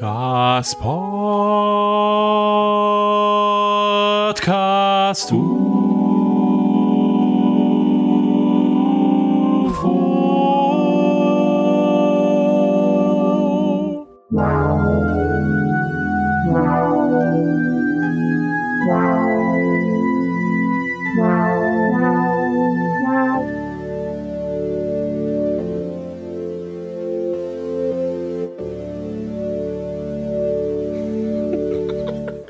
[0.00, 1.60] Das Podcast
[5.30, 5.79] UFO.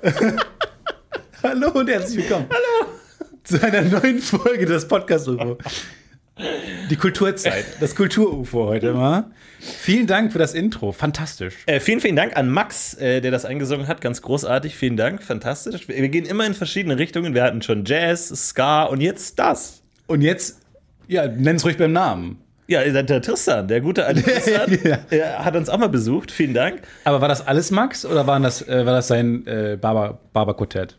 [1.43, 2.47] Hallo und herzlich willkommen.
[2.51, 2.91] Hallo.
[3.45, 5.59] Zu einer neuen Folge des Podcast UFO.
[6.89, 9.31] Die Kulturzeit, das Kultur-UFO heute mal.
[9.59, 11.55] Vielen Dank für das Intro, fantastisch.
[11.67, 14.01] Äh, vielen, vielen Dank an Max, äh, der das eingesungen hat.
[14.01, 14.75] Ganz großartig.
[14.75, 15.87] Vielen Dank, fantastisch.
[15.87, 17.35] Wir, wir gehen immer in verschiedene Richtungen.
[17.35, 19.83] Wir hatten schon Jazz, Ska und jetzt das.
[20.07, 20.61] Und jetzt,
[21.09, 22.39] ja, nenn es ruhig beim Namen.
[22.71, 24.99] Ja, der Tristan, der gute alte Tristan, Ja.
[25.11, 26.31] er hat uns auch mal besucht.
[26.31, 26.83] Vielen Dank.
[27.05, 30.97] Aber war das alles Max oder waren das, äh, war das sein äh, Barber, Barber-Quartett?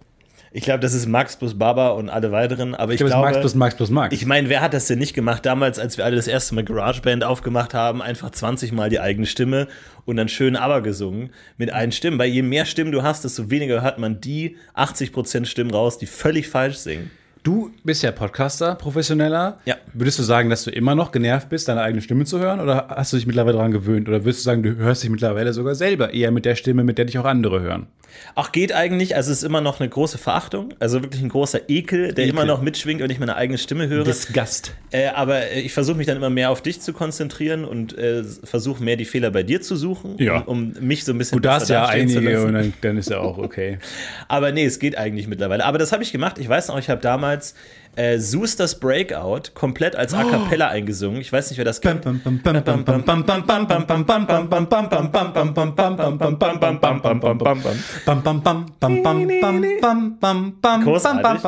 [0.54, 2.76] Ich glaube, das ist Max plus Baba und alle weiteren.
[2.76, 4.14] Aber ich, Ich glaube, es ist glaube, Max plus Max plus Max.
[4.14, 6.66] ich meine, wer hat das denn nicht gemacht damals, als wir alle das erste Mal
[6.66, 8.02] GarageBand aufgemacht haben?
[8.02, 9.70] Einfach 20 Mal die eigene Stimme
[10.04, 12.20] und dann schön aber gesungen mit allen Stimmen.
[12.20, 16.06] Weil je mehr Stimmen du hast, desto weniger hört man die 80% Stimmen raus, die
[16.06, 17.12] völlig falsch singen.
[17.44, 19.60] du bist ja Podcaster, professioneller.
[19.94, 22.60] Würdest du sagen, dass du immer noch genervt bist, deine eigene Stimme zu hören?
[22.60, 24.08] Oder hast du dich mittlerweile daran gewöhnt?
[24.08, 26.98] Oder würdest du sagen, du hörst dich mittlerweile sogar selber eher mit der Stimme, mit
[26.98, 27.88] der dich auch andere hören?
[28.36, 29.16] Ach, geht eigentlich.
[29.16, 30.74] Also es ist immer noch eine große Verachtung.
[30.80, 32.36] Also wirklich ein großer Ekel, der Ekel.
[32.36, 34.04] immer noch mitschwingt, wenn ich meine eigene Stimme höre.
[34.04, 34.74] Disgust.
[34.92, 38.24] Äh, aber äh, ich versuche mich dann immer mehr auf dich zu konzentrieren und äh,
[38.24, 40.40] versuche mehr die Fehler bei dir zu suchen, Ja.
[40.42, 42.98] um, um mich so ein bisschen Gut, da hast besser ja einige und dann, dann
[42.98, 43.80] ist ja auch okay.
[44.28, 45.64] Aber nee, es geht eigentlich mittlerweile.
[45.66, 46.38] Aber das habe ich gemacht.
[46.38, 47.56] Ich weiß noch, ich habe damals
[47.96, 51.22] äh, Soosters Breakout komplett als A Cappella eingesungen.
[51.22, 52.06] Ich weiß nicht, wer das kennt.
[60.84, 61.44] Großartig.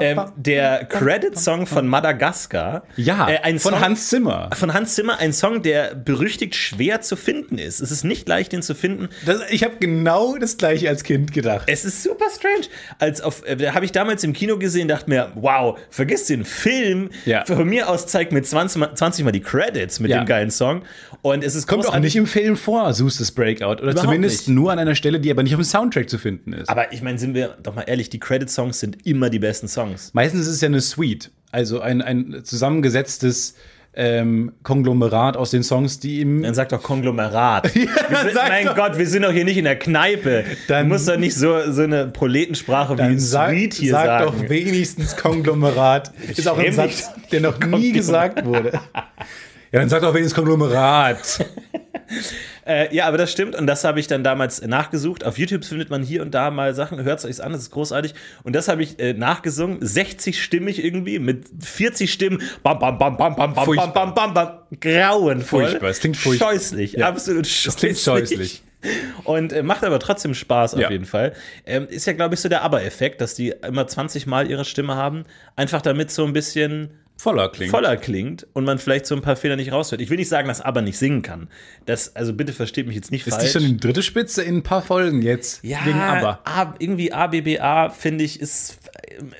[0.00, 2.84] Ähm, der Credit-Song von Madagaskar.
[2.96, 4.50] Ja, äh, ein von Song, Hans Zimmer.
[4.54, 7.80] Von Hans Zimmer, ein Song, der berüchtigt schwer zu finden ist.
[7.80, 9.08] Es ist nicht leicht, den zu finden.
[9.26, 11.64] Das, ich habe genau das gleiche als Kind gedacht.
[11.66, 12.66] Es ist super strange.
[12.98, 17.10] Als auf, äh, habe ich damals im Kino gesehen, dachte mir, wow, vergiss den Film.
[17.24, 17.44] Ja.
[17.44, 20.22] Von mir aus zeigt mir 20 mal, 20 mal die Credits mit Ja.
[20.22, 20.82] dem geilen Song.
[21.22, 23.82] Und es ist Kommt auch nicht im Film vor, Soostes Breakout.
[23.82, 24.54] Oder zumindest nicht.
[24.54, 26.68] nur an einer Stelle, die aber nicht auf dem Soundtrack zu finden ist.
[26.68, 30.10] Aber ich meine, sind wir doch mal ehrlich, die Credit-Songs sind immer die besten Songs.
[30.12, 31.30] Meistens ist es ja eine Suite.
[31.50, 33.54] Also ein, ein zusammengesetztes
[33.96, 36.42] ähm, Konglomerat aus den Songs, die ihm.
[36.42, 37.74] Dann sag doch Konglomerat.
[37.74, 38.74] wir sind, sag mein doch.
[38.76, 40.44] Gott, wir sind doch hier nicht in der Kneipe.
[40.68, 44.24] Dann- du musst doch nicht so, so eine Proletensprache wie sag, Sweet hier sag sagen.
[44.24, 46.12] doch wenigstens Konglomerat.
[46.36, 48.72] Ist auch ein Satz, der noch nie gesagt wurde.
[49.74, 51.44] Ja, dann sag doch wenigstens Konglomerat.
[52.66, 55.24] Äh, ja, aber das stimmt und das habe ich dann damals nachgesucht.
[55.24, 57.70] Auf YouTube findet man hier und da mal Sachen, hört es euch an, das ist
[57.72, 58.14] großartig.
[58.42, 62.40] Und das habe ich äh, nachgesungen, 60-stimmig irgendwie, mit 40 Stimmen.
[62.62, 63.92] Bam, bam, bam, bam, bam, bam, Furchtbar.
[63.92, 64.80] bam, bam, bam, bam.
[64.80, 65.64] Grauenvoll.
[65.66, 66.52] Furchtbar, es klingt furchtbar.
[66.52, 67.08] Scheußlich, Ja.
[67.08, 67.66] absolut scheußlich.
[67.74, 68.62] Es klingt scheußlich.
[69.24, 70.90] Und äh, macht aber trotzdem Spaß auf Ja.
[70.90, 71.32] jeden Fall.
[71.66, 74.94] Ähm, ist ja, glaube ich, so der Aber-Effekt, dass die immer 20 Mal ihre Stimme
[74.94, 75.24] haben,
[75.56, 76.90] einfach damit so ein bisschen
[77.24, 77.70] Voller klingt.
[77.70, 80.02] voller klingt und man vielleicht so ein paar Fehler nicht raushört.
[80.02, 81.48] Ich will nicht sagen, dass Aber nicht singen kann.
[81.86, 83.46] Das, also bitte versteht mich jetzt nicht Ist falsch.
[83.46, 85.64] die schon die dritte Spitze in ein paar Folgen jetzt?
[85.64, 86.40] ja, Wegen Aber.
[86.44, 88.78] A, irgendwie ABBA, finde ich, ist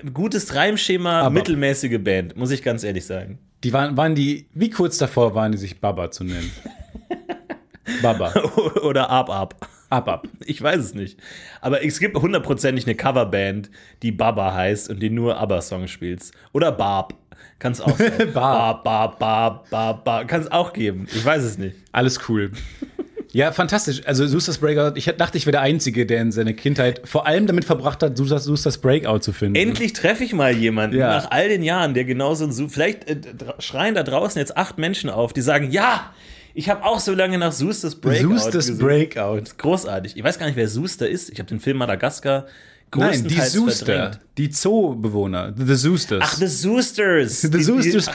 [0.02, 1.30] äh, gutes Reimschema, Aber.
[1.30, 3.38] mittelmäßige Band, muss ich ganz ehrlich sagen.
[3.64, 6.50] Die waren, waren die, wie kurz davor waren die, sich Baba zu nennen?
[8.02, 8.32] Baba.
[8.82, 9.68] Oder Ab Ab.
[9.90, 10.26] Ab, ab.
[10.44, 11.20] Ich weiß es nicht.
[11.60, 13.70] Aber es gibt hundertprozentig eine Coverband,
[14.02, 16.32] die Baba heißt und die nur ABBA-Songs spielt.
[16.52, 17.14] Oder Barb.
[17.64, 18.12] Kann es auch sein.
[18.34, 20.28] Barb, Barb, Barb, Barb, Barb.
[20.28, 21.06] Kann es auch geben.
[21.14, 21.74] Ich weiß es nicht.
[21.92, 22.50] Alles cool.
[23.32, 24.02] Ja, fantastisch.
[24.04, 27.46] Also Sustas Breakout, ich dachte, ich wäre der Einzige, der in seiner Kindheit vor allem
[27.46, 29.54] damit verbracht hat, Sustas, Sustas Breakout zu finden.
[29.56, 31.08] Endlich treffe ich mal jemanden Ja.
[31.08, 33.16] nach all den Jahren, der genauso ein Vielleicht äh,
[33.60, 36.12] schreien da draußen jetzt acht Menschen auf, die sagen: Ja,
[36.52, 38.76] ich habe auch so lange nach Sustas Breakout Sustas.
[38.76, 39.44] Breakout.
[39.56, 40.18] Großartig.
[40.18, 41.30] Ich weiß gar nicht, wer Suster ist.
[41.30, 42.44] Ich habe den Film Madagaskar
[42.96, 44.20] Nein, die verdrängt.
[44.38, 45.54] Die Zoobewohner.
[45.56, 46.20] The Zoosters.
[46.22, 47.40] Ach, The Zoosters.
[47.42, 48.10] The Die- die- Zoosters.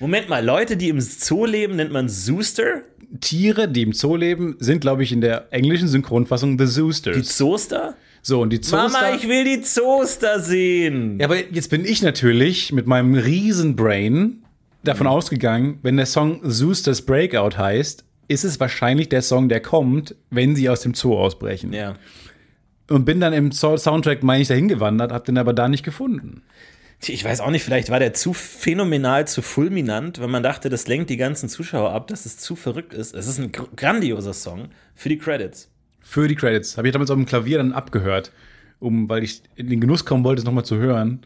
[0.00, 2.82] Moment mal, Leute, die im Zoo leben, nennt man Zooster?
[3.20, 7.36] Tiere, die im Zoo leben, sind, glaube ich, in der englischen Synchronfassung The Die Zoosters.
[7.36, 7.94] Zooster?
[8.22, 8.88] So, und die Zooster.
[9.00, 11.18] Mama, ich will die Zooster sehen.
[11.18, 14.42] Ja, aber jetzt bin ich natürlich mit meinem riesen Brain
[14.84, 15.12] davon Mhm.
[15.12, 20.54] ausgegangen, wenn der Song Zoosters Breakout heißt, ist es wahrscheinlich der Song, der kommt, wenn
[20.56, 21.72] sie aus dem Zoo ausbrechen.
[21.72, 21.96] Ja.
[22.88, 26.42] Und bin dann im Soundtrack, meine ich, dahin gewandert, hab den aber da nicht gefunden.
[27.04, 30.86] Ich weiß auch nicht, vielleicht war der zu phänomenal, zu fulminant, weil man dachte, das
[30.86, 33.14] lenkt die ganzen Zuschauer ab, dass es zu verrückt ist.
[33.14, 35.68] Es ist ein gr- grandioser Song für die Credits.
[36.00, 36.76] Für die Credits.
[36.76, 38.30] Habe ich damals auf dem Klavier dann abgehört,
[38.78, 41.22] um, weil ich in den Genuss kommen wollte, es nochmal zu hören.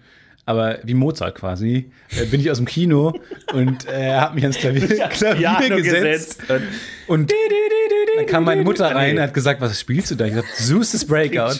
[0.46, 3.19] Aber wie Mozart quasi, äh, bin ich aus dem Kino
[3.52, 6.40] und äh, habe mich ans Klavier, Klavier Piano gesetzt.
[6.48, 6.62] Und
[7.08, 7.32] Und
[8.16, 10.25] dann kam meine Mutter rein und hat gesagt, was spielst du da?
[10.25, 11.52] Ich habe gesagt, Zeus' Breakout.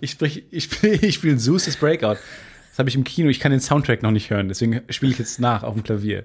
[0.00, 2.16] Ich, sprich, ich spiele ich spiel Zeus' Breakout.
[2.70, 5.18] Das habe ich im Kino, ich kann den Soundtrack noch nicht hören, deswegen spiele ich
[5.18, 6.24] jetzt nach auf dem Klavier.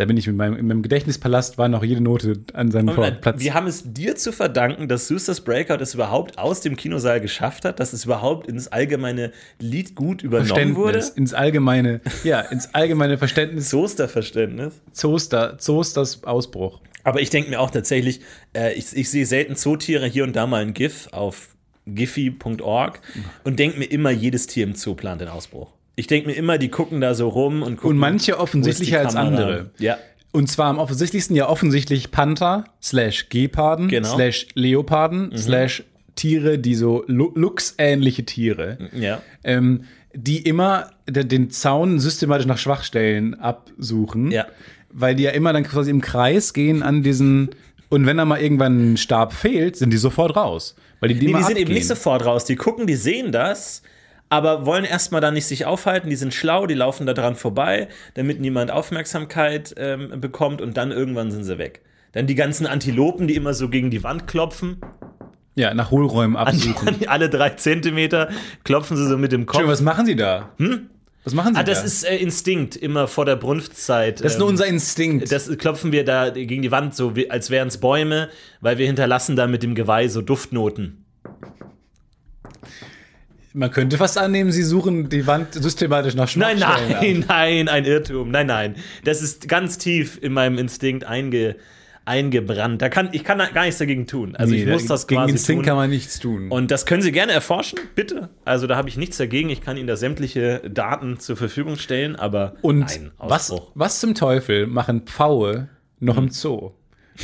[0.00, 3.20] Da bin ich mit meinem, in meinem Gedächtnispalast, war noch jede Note an seinem Und
[3.20, 3.38] Platz.
[3.38, 7.66] wir haben es dir zu verdanken, dass Sustas Breakout es überhaupt aus dem Kinosaal geschafft
[7.66, 11.04] hat, dass es überhaupt ins allgemeine Lied gut übernommen wurde.
[11.16, 14.80] Ins allgemeine, ja, ins allgemeine Verständnis Zoster-Verständnis.
[14.90, 16.80] Zoster, Zosters Ausbruch.
[17.04, 18.22] Aber ich denke mir auch tatsächlich,
[18.56, 21.48] äh, ich, ich sehe selten Zootiere, hier und da mal ein GIF auf
[21.86, 23.02] giphy.org
[23.44, 25.70] und denke mir immer, jedes Tier im Zoo plant den Ausbruch.
[25.96, 27.90] Ich denke mir immer, die gucken da so rum und gucken.
[27.90, 29.70] Und manche offensichtlicher als andere.
[29.78, 29.98] Ja.
[30.32, 34.08] Und zwar am offensichtlichsten ja offensichtlich Panther slash Geparden Genau.
[34.14, 35.82] slash Leoparden slash
[36.14, 39.20] Tiere, die so Lu- Luchsähnliche Tiere, Ja.
[39.44, 39.84] ähm,
[40.14, 44.46] die immer de- den Zaun systematisch nach Schwachstellen absuchen, Ja.
[44.92, 47.50] weil die ja immer dann quasi im Kreis gehen an diesen
[47.88, 51.26] und wenn da mal irgendwann ein Stab fehlt, sind die sofort raus, weil die, die
[51.26, 51.74] Nee, die sind eben abgehen.
[51.74, 52.44] nicht sofort raus.
[52.44, 53.82] Die gucken, die sehen das,
[54.30, 56.08] aber wollen erstmal da nicht sich aufhalten.
[56.08, 60.90] Die sind schlau, die laufen da dran vorbei, damit niemand Aufmerksamkeit ähm, bekommt und dann
[60.92, 61.82] irgendwann sind sie weg.
[62.12, 64.78] Dann die ganzen Antilopen, die immer so gegen die Wand klopfen.
[65.56, 67.06] ja, nach Hohlräumen absuchen.
[67.08, 68.30] Alle drei Zentimeter
[68.64, 69.62] klopfen sie so mit dem Kopf.
[69.66, 70.48] Was machen sie da?
[71.24, 71.84] Was machen sie Ah, das da?
[71.84, 74.24] ist äh, Instinkt, immer vor der Brunftzeit.
[74.24, 75.30] das ist nur ähm, unser Instinkt.
[75.30, 78.28] das klopfen wir da gegen die Wand, so wie, als wären es Bäume,
[78.60, 81.04] weil wir hinterlassen da mit dem Geweih so Duftnoten.
[83.52, 87.00] Man könnte fast annehmen, sie suchen die Wand systematisch nach Nein, Schwachstellen ab.
[87.00, 87.24] nein,
[87.66, 88.30] nein, ein Irrtum.
[88.30, 88.74] Nein, nein.
[89.04, 91.56] Das ist ganz tief in meinem Instinkt einge,
[92.04, 92.80] eingebrannt.
[92.80, 94.36] Da kann, ich kann da gar nichts dagegen tun.
[94.36, 95.66] Also ich Nee, muss das gegen quasi Instinkt tun.
[95.66, 96.48] kann man nichts tun.
[96.50, 98.28] Und das können Sie gerne erforschen, bitte.
[98.44, 99.50] Also da habe ich nichts dagegen.
[99.50, 104.14] Ich kann Ihnen da sämtliche Daten zur Verfügung stellen, aber Und nein, was, was zum
[104.14, 106.72] Teufel machen Pfaue noch im Zoo?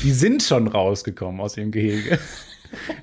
[0.02, 2.18] Die sind schon rausgekommen aus ihrem Gehege.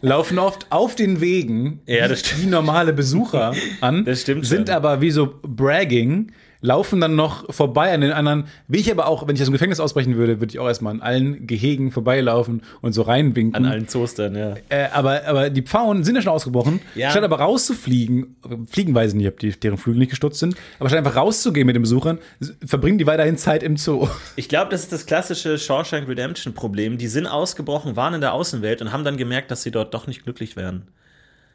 [0.02, 2.44] Laufen oft auf den Wegen Ja, stimmt.
[2.44, 4.70] wie normale Besucher an, sind schon.
[4.70, 6.32] aber wie so Bragging
[6.64, 8.46] laufen dann noch vorbei an den anderen.
[8.68, 10.94] Wie ich aber auch, wenn ich aus dem Gefängnis ausbrechen würde, würde ich auch erstmal
[10.94, 13.54] an allen Gehegen vorbeilaufen und so reinwinken.
[13.54, 14.56] An allen Zoostern, ja.
[14.70, 16.80] Äh, aber, aber die Pfauen sind ja schon ausgebrochen.
[16.96, 17.12] Ja.
[17.12, 18.38] Statt aber rauszufliegen,
[18.70, 21.68] fliegen weiß ich nicht, ob die, deren Flügel nicht gestutzt sind, aber statt einfach rauszugehen
[21.68, 22.20] mit den Besuchern,
[22.66, 24.08] verbringen die weiterhin Zeit im Zoo.
[24.36, 26.98] Ich glaube, das ist das klassische Shawshank Redemption Problem.
[26.98, 30.08] Die sind ausgebrochen, waren in der Außenwelt und haben dann gemerkt, dass sie dort doch
[30.08, 30.56] nicht glücklich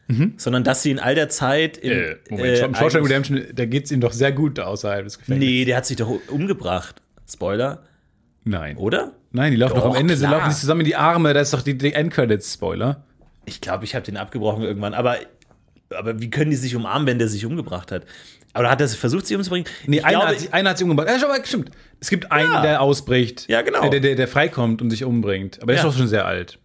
[0.08, 0.34] wären.
[0.38, 1.76] Sondern dass sie in all der Zeit.
[1.76, 5.18] In, Äh, Moment, äh, Shawshank Redemption, da geht es ihm doch sehr gut außerhalb des
[5.18, 5.50] Gefängnisses.
[5.50, 7.00] Nee, der hat sich doch umgebracht.
[7.30, 7.82] Spoiler,
[8.44, 8.76] Nein.
[8.78, 9.12] oder?
[9.32, 10.38] Nein, die laufen doch, Doch, am Ende, sie klar.
[10.38, 13.04] laufen sich zusammen in die Arme, da ist doch die, die Endcredits-Spoiler.
[13.44, 14.94] Ich glaube, ich habe den abgebrochen irgendwann.
[14.94, 15.16] Aber,
[15.94, 18.04] aber wie können die sich umarmen, wenn der sich umgebracht hat?
[18.54, 19.68] Aber hat er versucht, sie umzubringen?
[19.86, 21.08] Nee, ich einer, glaube, hat, sich- einer hat sich umgebracht.
[21.20, 21.70] Ja, aber stimmt.
[22.00, 22.62] Es gibt einen, Ja.
[22.62, 23.46] der ausbricht.
[23.48, 23.88] Ja, genau.
[23.90, 25.58] Der, der, der freikommt und sich umbringt.
[25.62, 25.86] Aber der Ja.
[25.86, 26.58] ist doch schon sehr alt.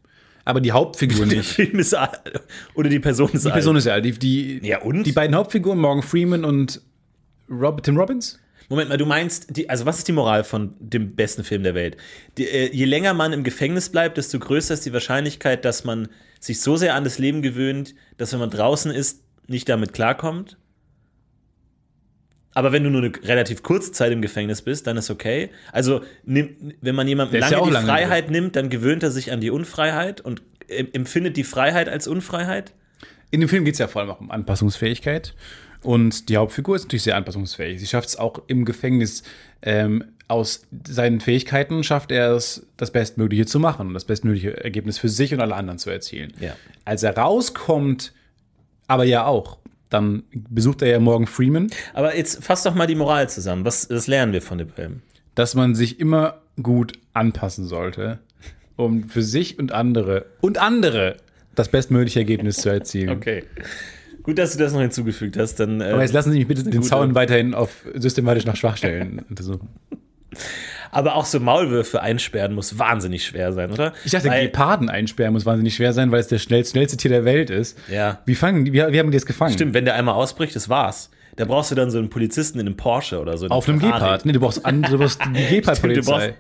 [0.46, 1.50] Aber die Hauptfigur der nicht.
[1.50, 2.42] Film ist alt.
[2.76, 4.04] Oder die Person ist Die Person ist alt.
[4.06, 5.04] Die, die, Ja, und?
[5.04, 6.82] die beiden Hauptfiguren, Morgan Freeman und
[7.50, 8.40] Rob, Tim Robbins?
[8.70, 11.76] Moment mal, du meinst, die, also was ist die Moral von dem besten Film der
[11.76, 11.98] Welt?
[12.38, 16.08] Die, äh, je länger man im Gefängnis bleibt, desto größer ist die Wahrscheinlichkeit, dass man
[16.40, 20.58] sich so sehr an das Leben gewöhnt, dass wenn man draußen ist, nicht damit klarkommt.
[22.54, 25.50] Aber wenn du nur eine relativ kurze Zeit im Gefängnis bist, dann ist okay.
[25.72, 29.32] Also nimm, wenn man jemandem lange ja die lange Freiheit nimmt, dann gewöhnt er sich
[29.32, 32.74] an die Unfreiheit und empfindet die Freiheit als Unfreiheit.
[33.32, 35.34] In dem Film geht es ja vor allem auch um Anpassungsfähigkeit.
[35.82, 37.80] Und die Hauptfigur ist natürlich sehr anpassungsfähig.
[37.80, 39.24] Sie schafft es auch im Gefängnis
[39.62, 44.98] ähm, aus seinen Fähigkeiten, schafft er es, das Bestmögliche zu machen und das bestmögliche Ergebnis
[44.98, 46.34] für sich und alle anderen zu erzielen.
[46.40, 46.56] Ja.
[46.86, 48.14] Als er rauskommt,
[48.88, 49.58] aber ja auch,
[49.94, 53.64] dann besucht er ja Morgan Freeman, Aber jetzt fass doch mal die Moral zusammen.
[53.66, 55.02] Was das lernen wir von dem Film?
[55.36, 58.20] dass man sich immer gut anpassen sollte,
[58.76, 61.18] um für sich und andere und andere
[61.56, 63.10] das bestmögliche Ergebnis zu erzielen.
[63.18, 63.44] Okay.
[64.22, 65.56] Gut, dass du das noch hinzugefügt hast.
[65.56, 69.22] Dann, äh, Aber jetzt lassen Sie mich bitte den Zaun weiterhin auf systematisch nach Schwachstellen
[69.30, 69.68] untersuchen.
[70.94, 73.94] Aber auch so Maulwürfe einsperren muss wahnsinnig schwer sein, oder?
[74.06, 77.10] Ich dachte, Weil- Geparden einsperren muss wahnsinnig schwer sein, weil es der schnell, schnellste Tier
[77.10, 77.78] der Welt ist.
[77.90, 78.20] Ja.
[78.26, 79.54] Wie, fangen, wie, wie haben die das gefangen?
[79.54, 81.10] Stimmt, wenn der einmal ausbricht, das war's.
[81.36, 83.48] Da brauchst du dann so einen Polizisten in einem Porsche oder so.
[83.48, 83.80] Auf einem.
[83.80, 84.24] Gepard.
[84.26, 86.36] Nee, du brauchst, an, du brauchst die Gepard-Polizei.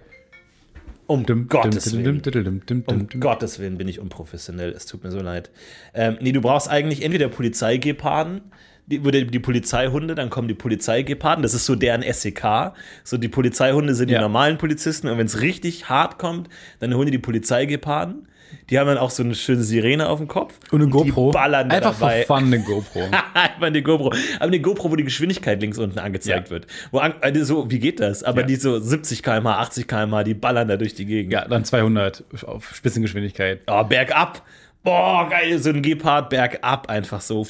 [1.06, 2.62] Um Gottes Dim, Willen.
[2.66, 3.10] dim, Um.
[3.20, 4.72] Gottes Willen bin ich unprofessionell.
[4.72, 5.50] Es tut mir so leid.
[5.94, 8.42] Ähm, nee, du brauchst eigentlich entweder Polizeigeparden,
[8.88, 11.42] die, wo die, die Polizeihunde, dann kommen die Polizeigeparden.
[11.42, 12.74] Das ist so deren SEK.
[13.04, 14.22] So die Polizeihunde sind die Ja.
[14.22, 15.08] normalen Polizisten.
[15.08, 16.50] Und wenn es richtig hart kommt,
[16.80, 18.28] dann holen die die Polizeigeparden.
[18.70, 20.54] Die haben dann auch so eine schöne Sirene auf dem Kopf.
[20.72, 21.32] Und eine GoPro.
[21.32, 22.24] Die ballern Einfach dabei.
[22.24, 23.00] for fun eine GoPro.
[23.34, 24.14] Einfach eine GoPro.
[24.36, 26.52] Aber eine GoPro, wo die Geschwindigkeit links unten angezeigt Ja.
[26.54, 26.68] wird.
[26.92, 28.22] Wo an, also so, wie geht das?
[28.24, 28.48] Aber Ja.
[28.48, 31.34] die so 70 km/h, 80 km/h, die ballern da durch die Gegend.
[31.34, 33.62] ja, dann 200 auf Spitzengeschwindigkeit.
[33.68, 34.44] Oh, bergab.
[34.84, 37.48] Boah, geil, so ein Gepard bergab einfach so.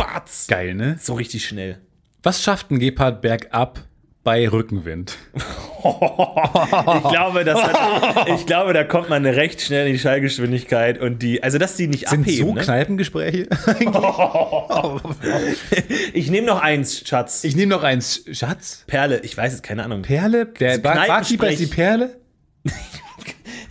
[0.00, 0.46] Spatz.
[0.46, 0.96] Geil, ne?
[1.00, 1.78] So richtig schnell.
[2.22, 3.84] Was schafft ein Gepard bergab
[4.24, 5.16] bei Rückenwind?
[5.82, 11.22] Ich glaube, das hat, ich glaube, da kommt man recht schnell in die Schallgeschwindigkeit und
[11.22, 12.48] die, also dass die nicht Sind abheben.
[12.48, 12.60] so ne?
[12.60, 13.48] Kneipengespräche?
[16.12, 17.44] Ich nehme noch eins, Schatz.
[17.44, 18.24] Ich nehme noch eins.
[18.30, 18.84] Schatz?
[18.88, 20.02] Perle, ich weiß es, keine Ahnung.
[20.02, 20.44] Perle?
[20.44, 21.66] Der Barkeeper ist die.
[21.66, 22.18] Perle?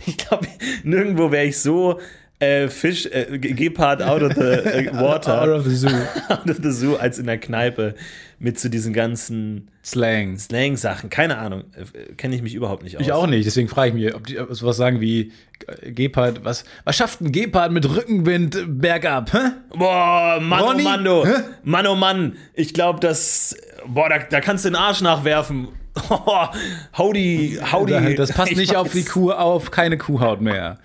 [0.06, 0.48] Ich glaube,
[0.82, 2.00] nirgendwo wäre ich so
[2.40, 5.88] äh, Fisch, äh, Ge- Gepard out of the äh, water, Out of the zoo.
[6.28, 7.94] out of the zoo, als in der Kneipe
[8.38, 10.38] mit so diesen ganzen Slang.
[10.38, 11.10] Slang-Sachen.
[11.10, 13.02] Keine Ahnung, äh, kenne ich mich überhaupt nicht aus.
[13.02, 15.32] Ich auch nicht, deswegen frage ich mich, ob die sowas sagen wie
[15.66, 19.32] äh, Gepard, was, was schafft ein Gepard mit Rückenwind bergab?
[19.32, 19.50] Hä?
[19.76, 20.82] Boah, Mann, Ronny?
[20.82, 21.24] oh Mann, du.
[21.26, 21.34] Hä?
[21.62, 22.36] Mann, oh Mann.
[22.54, 23.54] Ich glaube, das.
[23.86, 25.68] Boah, da, da kannst du den Arsch nachwerfen.
[26.96, 28.14] howdy, howdy.
[28.14, 30.78] Das passt Ich nicht auf die Kuh, auf keine Kuhhaut mehr.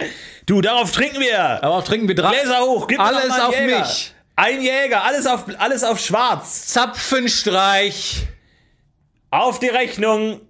[0.46, 1.64] Du, darauf trinken wir.
[1.64, 2.34] Aber auf trinken wir drei.
[2.34, 3.80] Gläser hoch, gib Alles auf Jäger.
[3.80, 4.14] mich.
[4.36, 6.68] Ein Jäger, alles auf, alles auf schwarz.
[6.68, 8.28] Zapfenstreich.
[9.32, 10.42] Auf die Rechnung.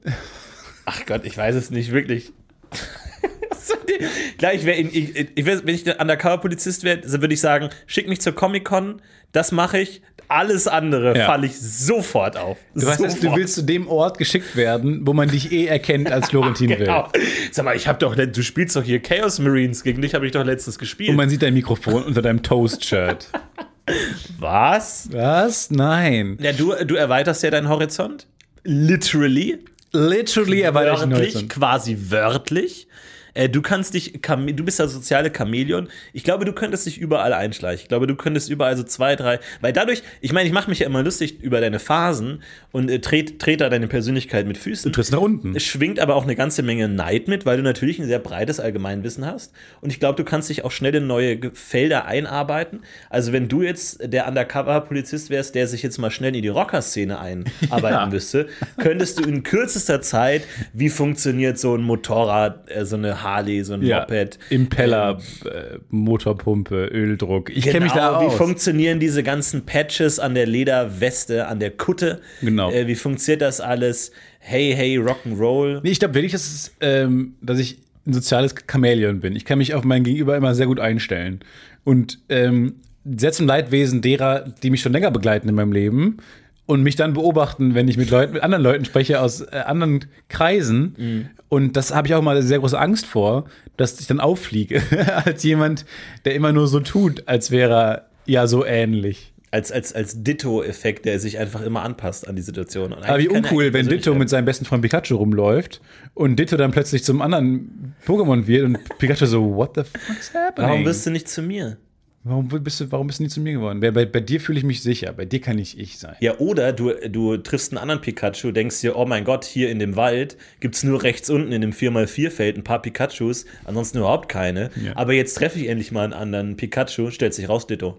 [0.86, 2.34] Ach Gott, ich weiß es nicht, wirklich.
[4.38, 8.22] Gleich, wär ich, ich, wenn ich der Undercover-Polizist wäre, dann würde ich sagen, schick mich
[8.22, 10.01] zur Comic-Con, das mache ich.
[10.27, 11.25] Alles andere Ja.
[11.25, 12.58] falle ich sofort auf.
[12.74, 16.12] Du, weißt, jetzt, du willst zu dem Ort geschickt werden, wo man dich eh erkennt
[16.12, 16.77] als Florentin Will.
[16.77, 17.08] Genau.
[17.51, 20.32] Sag mal, ich habe doch, du spielst doch hier Chaos Marines, gegen dich habe ich
[20.32, 21.10] doch letztens gespielt.
[21.12, 23.29] Und man sieht dein Mikrofon unter deinem Toast-Shirt.
[24.39, 25.10] Was?
[25.12, 25.70] Was?
[25.72, 26.38] Nein.
[26.41, 28.25] Ja, du, du erweiterst ja deinen Horizont.
[28.63, 29.60] Literally.
[29.91, 31.50] Literally erweitert ich den Wörtlich, Horizont.
[31.51, 32.88] quasi wörtlich.
[33.36, 35.89] Äh, du kannst dich, du bist das soziale Chamäleon.
[36.13, 37.84] Ich glaube, du könntest dich überall einschleichen.
[37.84, 40.80] Ich glaube, du könntest überall so zwei, drei, weil dadurch, ich meine, ich mache mich
[40.80, 44.92] ja immer lustig über deine Phasen und äh, tret, tret da deine Persönlichkeit mit Füßen.
[44.92, 45.56] Du trittst nach unten.
[45.56, 48.60] Es schwingt aber auch eine ganze Menge Neid mit, weil du natürlich ein sehr breites
[48.60, 49.54] Allgemeinwissen hast.
[49.82, 52.82] Und ich glaube, du kannst dich auch schnell in neue Felder einarbeiten.
[53.10, 57.20] Also wenn du jetzt der Undercover-Polizist wärst, der sich jetzt mal schnell in die Rocker-Szene
[57.20, 58.06] einarbeiten Ja.
[58.10, 63.63] müsste, könntest du in kürzester Zeit, wie funktioniert so ein Motorrad, äh, so eine Harley,
[63.63, 67.50] so ein Moped, Impeller, äh, Motorpumpe, Öldruck.
[67.50, 68.36] Ich kenne mich da Genau, wie aus.
[68.36, 72.22] funktionieren diese ganzen Patches an der Lederweste, an der Kutte?
[72.41, 72.72] Genau.
[72.72, 74.12] Äh, wie funktioniert das alles?
[74.39, 75.82] Hey, hey, Rock'n'Roll.
[75.84, 79.36] Nee, ich glaube wirklich, dass, es, ähm, dass ich ein soziales Chamäleon bin.
[79.36, 81.39] Ich kann mich auf mein Gegenüber immer sehr gut einstellen.
[81.84, 86.17] Und ähm, sehr zum Leidwesen derer, die mich schon länger begleiten in meinem Leben
[86.65, 90.05] und mich dann beobachten, wenn ich mit Leuten, mit anderen Leuten spreche aus äh, anderen
[90.29, 91.29] Kreisen.
[91.50, 93.45] Und das habe ich auch mal sehr große Angst vor,
[93.77, 94.81] dass ich dann auffliege
[95.25, 95.86] als jemand,
[96.25, 99.31] der immer nur so tut, als wäre er ja so ähnlich.
[99.51, 102.93] Als, als, als Ditto-Effekt, der sich einfach immer anpasst an die Situation.
[102.93, 104.19] Aber wie uncool, wenn Ditto Persönlichkeit.
[104.19, 105.79] mit seinem besten Freund Pikachu rumläuft
[106.13, 110.69] und Ditto dann plötzlich zum anderen Pokémon wird und Pikachu so, what the fuck's happening?
[110.69, 111.77] Warum wirst du nicht zu mir?
[112.25, 113.79] Warum bist du, warum bist du nie zu mir geworden?
[113.79, 116.15] Bei, bei, bei dir fühle ich mich sicher, bei dir kann ich ich sein.
[116.20, 119.77] Ja, oder du, du triffst einen anderen Pikachu, denkst dir, oh mein Gott, hier in
[119.77, 124.27] dem Wald gibt es nur rechts unten in dem 4x4-Feld ein paar Pikachus, ansonsten überhaupt
[124.27, 124.72] keine.
[124.84, 124.96] Ja.
[124.96, 127.98] Aber jetzt treffe ich endlich mal einen anderen Pikachu, stellt sich raus, Ditto.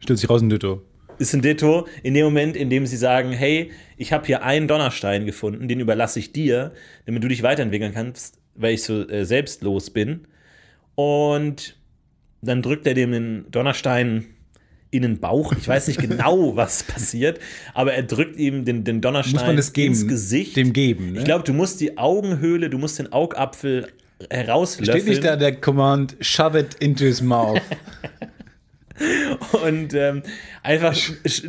[0.00, 0.82] Stellt sich raus ein Ditto.
[1.18, 4.66] ist ein Ditto in dem Moment, in dem sie sagen, hey, ich habe hier einen
[4.66, 6.72] Donnerstein gefunden, den überlasse ich dir,
[7.04, 10.26] damit du dich weiterentwickeln kannst, weil ich so äh, selbstlos bin.
[10.94, 11.76] Und
[12.42, 14.26] dann drückt er dem den Donnerstein
[14.90, 15.52] in den Bauch.
[15.54, 17.40] Ich weiß nicht genau, was passiert,
[17.72, 19.94] aber er drückt ihm den, den Donnerstein Muss man das geben?
[19.94, 20.56] ins Gesicht.
[20.56, 21.20] Dem geben, ne?
[21.20, 23.88] Ich glaube, du musst die Augenhöhle, du musst den Augapfel
[24.30, 24.98] herauslöffeln.
[24.98, 27.60] Steht nicht da der Command, shove it into his mouth.
[29.64, 30.22] Und ähm,
[30.62, 30.94] einfach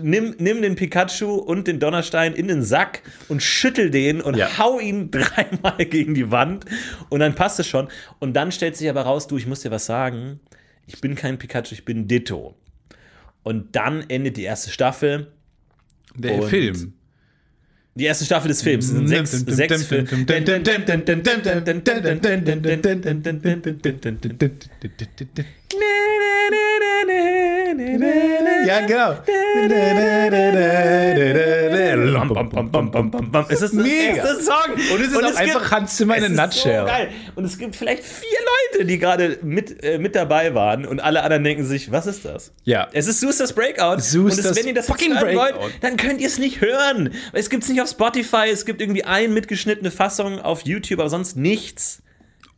[0.01, 4.57] nimm, nimm den Pikachu und den Donnerstein in den Sack und schüttel den und Ja.
[4.57, 6.65] hau ihn dreimal gegen die Wand
[7.09, 7.89] und dann passt es schon.
[8.19, 10.39] Und dann stellt sich aber raus, du, ich muss dir was sagen,
[10.85, 12.55] ich bin kein Pikachu, ich bin Ditto.
[13.43, 15.31] Und dann endet die erste Staffel.
[16.15, 16.93] Der Film.
[17.95, 18.85] Die erste Staffel des Films.
[18.85, 20.07] Es sind sechs, sechs Filme.
[28.67, 29.15] Ja, genau.
[33.49, 33.89] Es ist Mega.
[33.89, 34.73] der erste Song.
[34.93, 36.81] Und es ist auch einfach Hans Zimmer in es a nutshell.
[36.81, 37.09] So geil.
[37.35, 38.37] Und es gibt vielleicht vier
[38.73, 42.25] Leute, die gerade mit, äh, mit dabei waren und alle anderen denken sich, was ist
[42.25, 42.51] das?
[42.63, 42.87] Ja.
[42.93, 43.99] Es ist Suster's Breakout.
[44.01, 47.13] Suster's und es, wenn ihr das fucking hören wollt, dann könnt ihr es nicht hören.
[47.33, 51.09] Es gibt es nicht auf Spotify, es gibt irgendwie ein mitgeschnittene Fassung auf YouTube, aber
[51.09, 52.02] sonst nichts.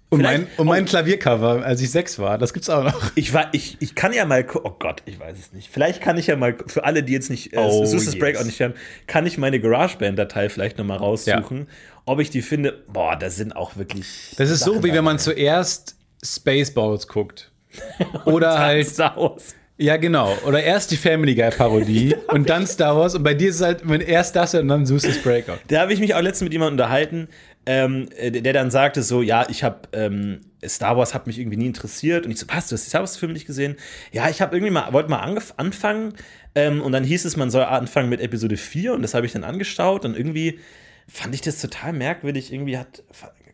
[0.10, 3.12] Und Vielleicht- mein, und mein Klaviercover, als ich sechs war, das gibt's auch noch.
[3.16, 5.70] Ich, war, ich, ich kann ja mal, oh Gott, ich weiß es nicht.
[5.72, 8.20] Vielleicht kann ich ja mal, für alle, die jetzt nicht äh, Oh, Suster's yes.
[8.20, 8.76] Breakout nicht hören,
[9.08, 11.68] kann ich meine GarageBand-Datei vielleicht nochmal raussuchen,
[12.06, 12.84] ob ich die finde.
[12.88, 14.34] Boah, da sind auch wirklich.
[14.38, 17.52] Das ist so, Sachen wie wenn man zuerst Spaceballs guckt.
[18.26, 19.54] Oder halt, Star Wars.
[19.78, 23.50] ja genau, oder erst die Family Guy Parodie und dann Star Wars und bei dir
[23.50, 25.58] ist es halt, wenn erst das und dann Zeus' Breakout.
[25.68, 27.28] Da habe ich mich auch letztens mit jemandem unterhalten,
[27.66, 31.58] ähm, äh, der dann sagte so, ja, ich habe ähm, Star Wars hat mich irgendwie
[31.58, 32.26] nie interessiert.
[32.26, 33.76] Und ich so, was, du hast die Star Wars Filme nicht gesehen?
[34.12, 35.20] Ja, ich habe irgendwie mal wollte mal
[35.58, 36.14] anfangen.
[36.56, 39.34] Ähm, und dann hieß es, man soll anfangen mit Episode 4 und das habe ich
[39.34, 40.60] dann angestaut und irgendwie
[41.08, 43.04] fand ich das total merkwürdig, irgendwie hat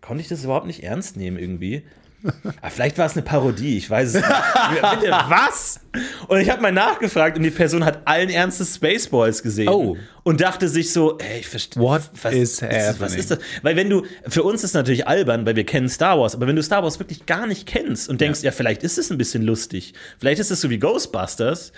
[0.02, 1.84] konnte ich das überhaupt nicht ernst nehmen irgendwie.
[2.62, 4.28] Aber vielleicht war es eine Parodie, ich weiß es nicht.
[5.00, 5.80] Bitte, was?
[6.28, 9.70] Und ich habe mal nachgefragt und die Person hat allen Ernstes Spaceballs gesehen.
[9.70, 9.98] Oh.
[10.24, 11.82] Und dachte sich so, ey, ich verstehe.
[11.82, 13.20] What was, is was happening?
[13.20, 13.40] ist das?
[13.64, 16.48] Weil wenn du, für uns ist es natürlich albern, weil wir kennen Star Wars, aber
[16.48, 19.18] wenn du Star Wars wirklich gar nicht kennst und denkst, ja, vielleicht ist es ein
[19.18, 21.72] bisschen lustig, vielleicht ist es so wie Ghostbusters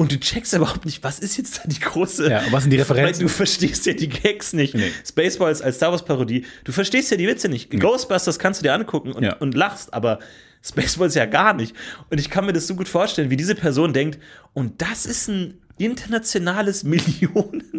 [0.00, 2.30] und du checkst überhaupt nicht, was ist jetzt da die große.
[2.30, 3.16] Ja, was sind die Referenzen?
[3.20, 4.74] Weil du verstehst ja die Gags nicht.
[5.06, 7.70] Spaceballs als Star Wars Parodie, du verstehst ja die Witze nicht.
[7.70, 9.36] Ghostbusters kannst du dir angucken und, Ja.
[9.36, 10.20] und lachst, aber
[10.64, 11.76] Spaceballs ja gar nicht.
[12.08, 14.18] Und ich kann mir das so gut vorstellen, wie diese Person denkt,
[14.54, 16.82] und das ist ein internationales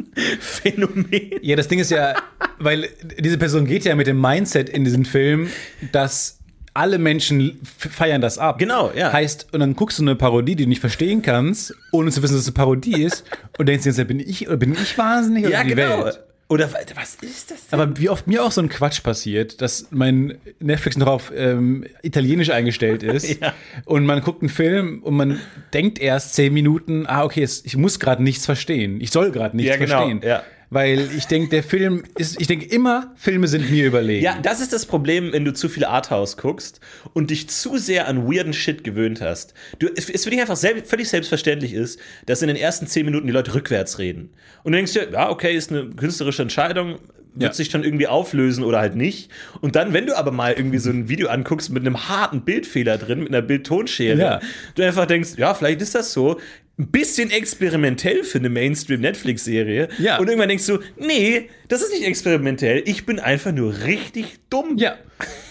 [0.05, 1.09] Millionenphänomen.
[1.41, 2.15] Ja, das Ding ist ja,
[2.59, 2.87] weil
[3.19, 5.49] diese Person geht ja mit dem Mindset in diesen Film,
[5.91, 6.37] dass
[6.73, 8.57] alle Menschen feiern das ab.
[8.59, 9.11] Genau, ja.
[9.11, 12.33] Heißt, und dann guckst du eine Parodie, die du nicht verstehen kannst, ohne zu wissen,
[12.33, 13.23] dass es eine Parodie ist,
[13.57, 16.05] und denkst dir, bin ich, oder bin ich wahnsinnig oder Ja, die genau.
[16.05, 16.19] Welt?
[16.47, 17.79] Oder wa- was ist das denn?
[17.79, 21.85] Aber wie oft mir auch so ein Quatsch passiert, dass mein Netflix noch auf ähm,
[22.01, 23.53] Italienisch eingestellt ist Ja.
[23.85, 25.39] und man guckt einen Film und man
[25.73, 28.99] denkt erst zehn Minuten, ah, okay, ich muss gerade nichts verstehen.
[28.99, 30.21] Ich soll gerade nichts Ja, genau, verstehen.
[30.25, 30.43] ja.
[30.73, 34.23] Weil ich denke, der Film ist, ich denke immer, Filme sind mir überlegen.
[34.23, 36.79] Ja, das ist das Problem, wenn du zu viel Arthouse guckst
[37.13, 39.53] und dich zu sehr an weirden Shit gewöhnt hast.
[39.79, 43.05] Du, es, es für dich einfach selb, völlig selbstverständlich ist, dass in den ersten zehn
[43.05, 44.29] Minuten die Leute rückwärts reden.
[44.63, 46.99] Und du denkst dir, ja, okay, ist eine künstlerische Entscheidung,
[47.33, 47.53] wird Ja.
[47.53, 49.29] sich schon irgendwie auflösen oder halt nicht.
[49.59, 52.97] Und dann, wenn du aber mal irgendwie so ein Video anguckst mit einem harten Bildfehler
[52.97, 54.39] drin, mit einer Bildtonschere, Ja.
[54.75, 56.39] du einfach denkst, ja, vielleicht ist das so.
[56.81, 59.87] Ein bisschen experimentell für eine Mainstream-Netflix-Serie.
[59.99, 60.17] Ja.
[60.17, 62.81] Und irgendwann denkst du, nee, das ist nicht experimentell.
[62.87, 64.77] Ich bin einfach nur richtig dumm.
[64.77, 64.95] Ja.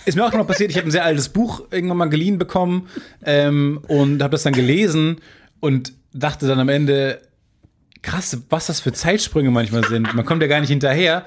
[0.06, 2.88] Ist mir auch mal passiert, ich habe ein sehr altes Buch irgendwann mal geliehen bekommen
[3.24, 5.20] ähm, und habe das dann gelesen
[5.60, 7.22] und dachte dann am Ende,
[8.02, 10.12] krass, was das für Zeitsprünge manchmal sind.
[10.12, 11.26] Man kommt ja gar nicht hinterher.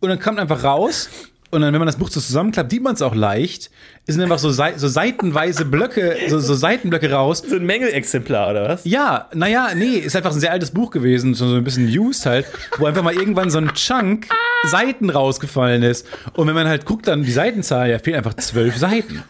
[0.00, 1.08] Und dann kommt einfach raus.
[1.50, 3.70] Und dann, wenn man das Buch so zusammenklappt, sieht man es auch leicht.
[4.06, 7.42] Es sind einfach so, so seitenweise Blöcke, so, so Seitenblöcke raus.
[7.48, 8.84] So ein Mängelexemplar, oder was?
[8.84, 12.26] Ja, naja, nee, ist einfach ein sehr altes Buch gewesen, so so ein bisschen used
[12.26, 12.46] halt,
[12.78, 14.26] wo einfach mal irgendwann so ein Chunk
[14.64, 16.06] Seiten rausgefallen ist.
[16.34, 19.22] Und wenn man halt guckt, dann die Seitenzahl, ja, fehlen einfach zwölf Seiten.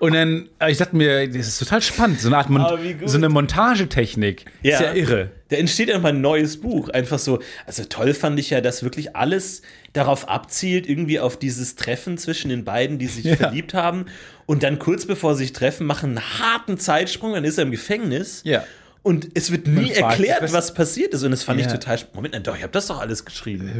[0.00, 2.62] Und dann, ich dachte mir, das ist total spannend, so eine Art, Mon
[2.98, 3.08] gut.
[3.08, 4.46] so eine Montagetechnik.
[4.62, 5.30] Ist ja irre.
[5.48, 6.88] Da entsteht einfach ein neues Buch.
[6.88, 7.40] Einfach so.
[7.66, 9.60] Also toll fand ich ja, dass wirklich alles
[9.92, 14.06] darauf abzielt, irgendwie auf dieses Treffen zwischen den beiden, die sich verliebt haben.
[14.46, 17.70] Und dann kurz bevor sie sich treffen, machen einen harten Zeitsprung, dann ist er im
[17.70, 18.40] Gefängnis.
[18.44, 18.64] Ja.
[19.02, 21.22] Und es wird nie erklärt, was- was passiert ist.
[21.24, 21.72] Und das fand ich Ja.
[21.72, 21.96] total.
[22.00, 23.70] sp- Moment, doch, ich habe das doch alles geschrieben.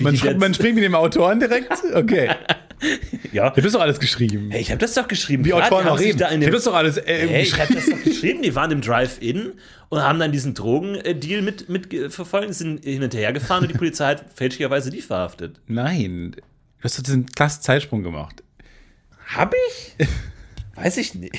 [0.00, 1.72] Man, man springt mit dem Autoren direkt?
[1.94, 2.30] Okay.
[3.32, 3.50] Ja.
[3.50, 4.50] Du hast doch alles geschrieben.
[4.50, 5.44] Hey, ich habe das doch geschrieben.
[5.44, 6.18] Wie Autoren auch reden.
[6.18, 7.62] Da in Ich dem hab das doch alles äh, Hey, ich geschrieben.
[7.62, 8.42] habe das doch geschrieben.
[8.42, 9.52] Die waren im Drive-In
[9.88, 13.72] und haben dann diesen Drogendeal mit, mit ge- verfolgt, sind hin und her gefahren und
[13.72, 15.60] die Polizei hat fälschlicherweise die verhaftet.
[15.66, 16.32] Nein.
[16.32, 18.42] Du hast doch diesen klassen Zeitsprung gemacht.
[19.34, 20.06] Hab ich?
[20.76, 21.34] Weiß ich nicht.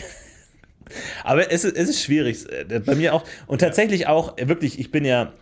[1.24, 2.46] Aber es ist, es ist schwierig.
[2.52, 3.24] äh, Bei mir auch.
[3.48, 5.34] Und tatsächlich auch, äh, wirklich, ich bin ja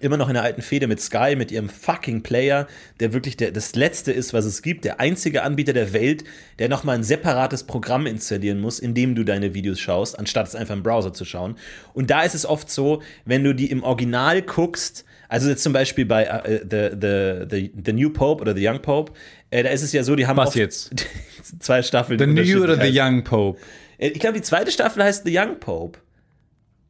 [0.00, 2.66] immer noch in der alten Fehde mit Sky, mit ihrem fucking Player,
[3.00, 4.84] der wirklich der, das Letzte ist, was es gibt.
[4.84, 6.24] Der einzige Anbieter der Welt,
[6.58, 10.54] der nochmal ein separates Programm installieren muss, in dem du deine Videos schaust, anstatt es
[10.54, 11.56] einfach im Browser zu schauen.
[11.92, 15.72] Und da ist es oft so, wenn du die im Original guckst, also jetzt zum
[15.72, 19.12] Beispiel bei äh, the, the, the, the New Pope oder The Young Pope,
[19.50, 20.92] äh, da ist es ja so, die haben Was jetzt?
[21.60, 22.18] zwei Staffeln.
[22.18, 22.90] The New oder The.
[22.92, 23.58] Young Pope?
[23.98, 25.98] Äh, Ich glaube, die zweite Staffel heißt The Young Pope.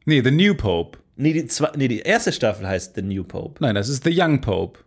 [0.05, 0.99] Nee, The New Pope.
[1.17, 3.61] Nee, die, zwei, nee, die erste Staffel heißt The New Pope.
[3.63, 4.79] Nein, das ist The Young Pope.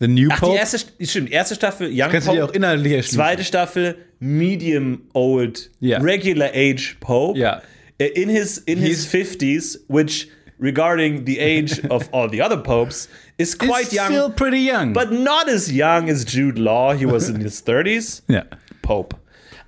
[0.00, 0.52] The New Ach, Pope?
[0.52, 2.56] die erste, stimmt, erste Staffel Young kannst du dir auch Pope.
[2.58, 3.16] inhaltlich erschließen.
[3.18, 5.98] Zweite Staffel Medium Old, Ja.
[5.98, 7.36] Regular Age Pope.
[7.38, 7.62] Ja.
[7.98, 10.28] Äh, In his, in his 50s, which
[10.60, 14.92] regarding the age of all the other popes is quite It's young, still pretty young.
[14.92, 16.94] but not as young as Jude Law.
[16.94, 18.22] He was in his 30s.
[18.28, 18.44] ja.
[18.82, 19.16] Pope.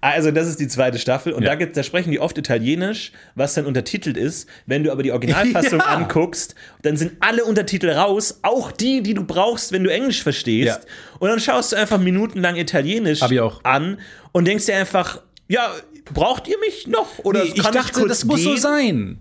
[0.02, 1.50] Also das ist die zweite Staffel und Ja.
[1.50, 4.48] da, gibt, da sprechen die oft Italienisch, was dann untertitelt ist.
[4.64, 5.84] Wenn du aber die Originalfassung Ja.
[5.86, 10.66] anguckst, dann sind alle Untertitel raus, auch die, die du brauchst, wenn du Englisch verstehst.
[10.82, 10.88] Ja.
[11.18, 13.98] Und dann schaust du einfach minutenlang Italienisch ich an
[14.32, 15.70] und denkst dir einfach, ja,
[16.14, 17.18] braucht ihr mich noch?
[17.24, 18.58] Oder Nee, ich dachte, kurz das muss so gehen?
[18.60, 19.18] sein.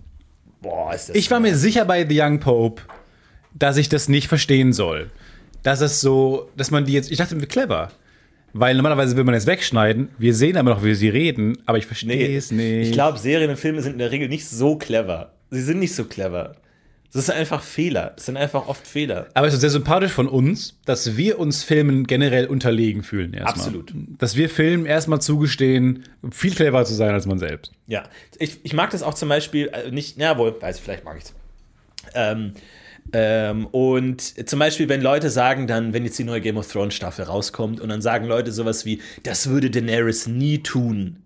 [0.62, 2.82] Boah, ist das Ich war mir sicher bei The Young Pope,
[3.54, 5.10] dass ich das nicht verstehen soll.
[5.62, 7.90] Dass es so, dass man die jetzt, ich dachte, clever.
[8.52, 10.08] Weil normalerweise will man es wegschneiden.
[10.18, 12.88] Wir sehen aber noch, wie sie reden, aber ich verstehe Nee, es nicht.
[12.88, 15.32] Ich glaube, Serien und Filme sind in der Regel nicht so clever.
[15.50, 16.56] Sie sind nicht so clever.
[17.12, 18.12] Das sind einfach Fehler.
[18.14, 19.26] Das sind einfach oft Fehler.
[19.34, 23.34] Aber es ist sehr sympathisch von uns, dass wir uns Filmen generell unterlegen fühlen.
[23.34, 23.66] Erstmal.
[23.66, 23.92] Absolut.
[24.18, 27.72] Dass wir Filmen erstmal zugestehen, viel cleverer zu sein als man selbst.
[27.88, 28.04] Ja,
[28.38, 31.16] ich, ich mag das auch zum Beispiel äh, nicht, na wohl, weiß ich, vielleicht mag
[31.18, 31.34] ich es.
[32.14, 32.52] Ähm,
[33.12, 36.94] ähm, und zum Beispiel, wenn Leute sagen dann, wenn jetzt die neue Game of Thrones
[36.94, 41.22] Staffel rauskommt und dann sagen Leute sowas wie, das würde Daenerys nie tun.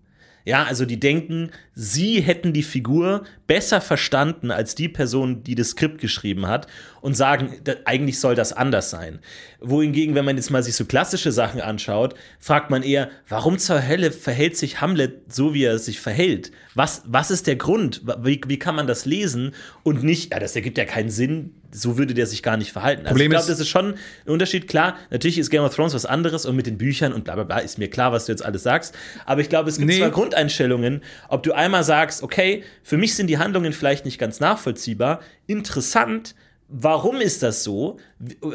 [0.47, 5.71] Ja, also die denken, sie hätten die Figur besser verstanden als die Person, die das
[5.71, 6.67] Skript geschrieben hat
[7.05, 7.53] und sagen,
[7.85, 9.19] eigentlich soll das anders sein.
[9.61, 13.87] Wohingegen, wenn man jetzt mal sich so klassische Sachen anschaut, fragt man eher, warum zur
[13.87, 16.51] Hölle verhält sich Hamlet so, wie er sich verhält?
[16.75, 18.01] Was, was ist der Grund?
[18.23, 21.99] Wie, wie kann man das lesen und nicht, ja, das ergibt ja keinen Sinn, so
[21.99, 23.03] würde der sich gar nicht verhalten.
[23.03, 24.67] Also Problem ich glaube, das ist schon ein Unterschied.
[24.67, 27.45] Klar, natürlich ist Game of Thrones was anderes und mit den Büchern und bla bla
[27.45, 28.95] bla ist mir klar, was du jetzt alles sagst.
[29.27, 29.99] Aber ich glaube, es gibt Nee.
[29.99, 31.03] zwei Grundeinstellungen.
[31.29, 36.35] Ob du einmal sagst, okay, für mich sind die Handlungen vielleicht nicht ganz nachvollziehbar, interessant.
[36.69, 37.99] Warum ist das so?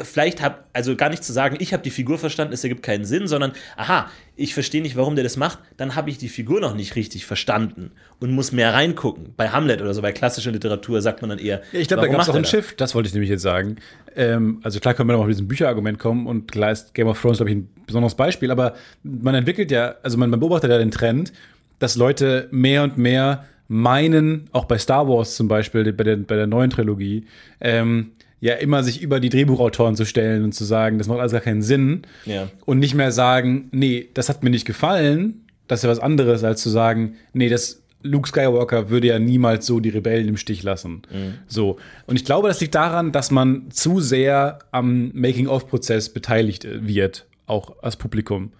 [0.02, 3.04] Vielleicht hab, also gar nicht zu sagen, ich habe die Figur verstanden, es ergibt keinen
[3.04, 6.60] Sinn, sondern, aha, ich verstehe nicht, warum der das macht, dann habe ich die Figur
[6.60, 9.32] noch nicht richtig verstanden und muss mehr reingucken.
[9.36, 12.22] Bei Hamlet oder so, bei klassischer Literatur sagt man dann eher, Ich glaube, da gab
[12.22, 12.50] es auch ein das?
[12.50, 13.76] Shift, das wollte ich nämlich jetzt sagen.
[14.16, 17.20] Ähm, also klar können wir noch auf diesen Bücherargument kommen und klar ist Game of
[17.20, 20.78] Thrones, glaube ich, ein besonderes Beispiel, aber man entwickelt ja, also man, man beobachtet ja
[20.78, 21.32] den Trend,
[21.78, 26.34] dass Leute mehr und mehr meinen, auch bei Star Wars zum Beispiel, bei der, bei
[26.34, 27.26] der neuen Trilogie,
[27.60, 31.30] ähm, ja immer sich über die Drehbuchautoren zu stellen und zu sagen, das macht alles
[31.30, 32.02] gar keinen Sinn.
[32.26, 32.48] Ja.
[32.66, 36.42] Und nicht mehr sagen, nee, das hat mir nicht gefallen, das ist ja was anderes,
[36.42, 40.64] als zu sagen, nee, das Luke Skywalker würde ja niemals so die Rebellen im Stich
[40.64, 41.02] lassen.
[41.46, 41.78] So.
[42.06, 47.80] Und ich glaube, das liegt daran, dass man zu sehr am Making-of-Prozess beteiligt wird, auch
[47.82, 48.50] als Publikum.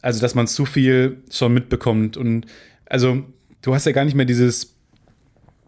[0.00, 2.16] Also, dass man zu viel schon mitbekommt.
[2.16, 2.46] Und
[2.86, 3.24] also,
[3.62, 4.74] du hast ja gar nicht mehr dieses,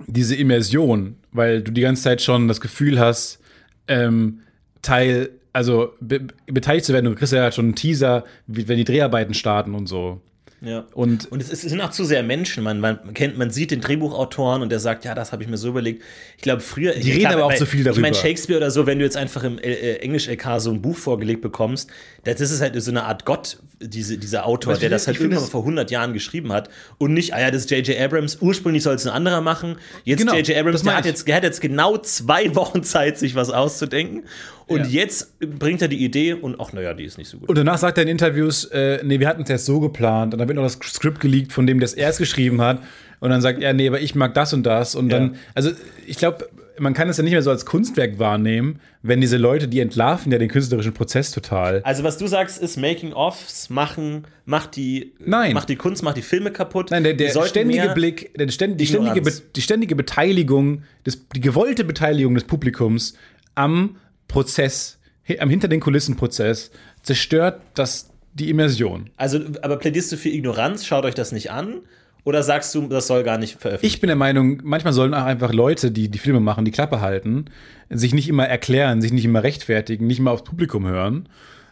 [0.06, 3.40] diese Immersion, weil du die ganze Zeit schon das Gefühl hast,
[3.88, 4.40] ähm,
[4.82, 7.06] Teil, also be beteiligt zu werden.
[7.06, 10.20] Du kriegst ja schon einen Teaser, wie, wenn die Dreharbeiten starten und so.
[10.64, 10.86] Ja.
[10.94, 12.64] Und Und es, ist- es sind auch zu sehr Menschen.
[12.64, 15.56] Man, man kennt, man sieht den Drehbuchautoren und der sagt, ja, das habe ich mir
[15.58, 16.02] so überlegt.
[16.36, 16.92] Ich glaube, früher.
[16.94, 18.14] Die reden aber auch zu viel Ich meine, darüber.
[18.14, 21.42] Shakespeare oder so, wenn du jetzt einfach im äh, äh, Englisch-LK so ein Buch vorgelegt
[21.42, 21.90] bekommst,
[22.24, 25.60] das ist halt so eine Art Gott, diese, dieser Autor, der das halt irgendwann vor
[25.60, 28.00] 100 Jahren geschrieben hat und nicht, ah ja, das ist J.J.
[28.00, 28.38] Abrams.
[28.40, 29.76] Ursprünglich soll es ein anderer machen.
[30.04, 30.56] Jetzt Genau, J.J.
[30.56, 34.24] Abrams, das der hat, jetzt, der hat jetzt genau zwei Wochen Zeit, sich was auszudenken.
[34.66, 34.86] Und Ja.
[34.86, 37.48] jetzt bringt er die Idee und ach, naja, die ist nicht so gut.
[37.48, 40.32] Und danach sagt er in Interviews, äh, nee, wir hatten es erst so geplant.
[40.32, 42.80] Und dann wird noch das Skript geleakt, von dem der es erst geschrieben hat.
[43.20, 44.94] Und dann sagt er, nee, aber ich mag das und das.
[44.94, 45.38] Und dann, Ja.
[45.54, 45.70] also
[46.06, 46.48] ich glaube,
[46.78, 50.32] man kann es ja nicht mehr so als Kunstwerk wahrnehmen, wenn diese Leute, die entlarven
[50.32, 51.80] ja den künstlerischen Prozess total.
[51.84, 55.52] Also was du sagst, ist Making-ofs machen, macht die, Nein.
[55.54, 56.90] macht die Kunst, macht die Filme kaputt.
[56.90, 59.22] Nein, der, der ständige Blick, der ständ, die, ständige,
[59.54, 63.14] die ständige Beteiligung, des, die gewollte Beteiligung des Publikums
[63.54, 63.96] am
[64.28, 64.98] Prozess,
[65.38, 66.70] am hinter den Kulissen Prozess,
[67.02, 69.10] zerstört das die Immersion.
[69.16, 70.86] Also, aber plädierst du für Ignoranz?
[70.86, 71.80] Schaut euch das nicht an?
[72.24, 75.24] Oder sagst du, das soll gar nicht veröffentlicht Ich bin der Meinung, manchmal sollen auch
[75.24, 77.44] einfach Leute, die die Filme machen, die Klappe halten,
[77.90, 81.28] sich nicht immer erklären, sich nicht immer rechtfertigen, nicht immer aufs Publikum hören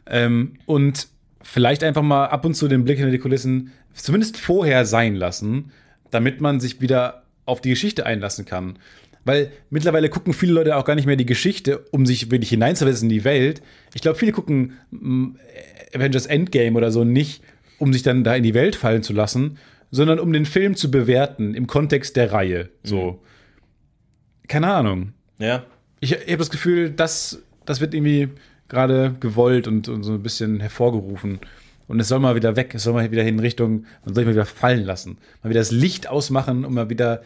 [0.06, 1.08] ähm, und
[1.42, 5.72] vielleicht einfach mal ab und zu den Blick hinter die Kulissen zumindest vorher sein lassen,
[6.10, 8.78] damit man sich wieder auf die Geschichte einlassen kann.
[9.24, 13.08] Weil mittlerweile gucken viele Leute auch gar nicht mehr die Geschichte, um sich wirklich hineinzuversetzen
[13.08, 13.62] in die Welt.
[13.94, 15.36] Ich glaube, viele gucken mm,
[15.94, 17.42] Avengers Endgame oder so nicht,
[17.78, 19.58] um sich dann da in die Welt fallen zu lassen,
[19.90, 22.70] sondern um den Film zu bewerten im Kontext der Reihe.
[22.82, 23.22] So.
[24.48, 25.12] Keine Ahnung.
[25.38, 25.64] Ja.
[26.00, 28.28] Ich, ich habe das Gefühl, das, das wird irgendwie
[28.68, 31.38] gerade gewollt und, und so ein bisschen hervorgerufen.
[31.88, 34.32] Und es soll mal wieder weg, es soll mal wieder in Richtung, man soll mal
[34.32, 35.18] wieder fallen lassen.
[35.42, 37.22] Mal wieder das Licht ausmachen, um mal wieder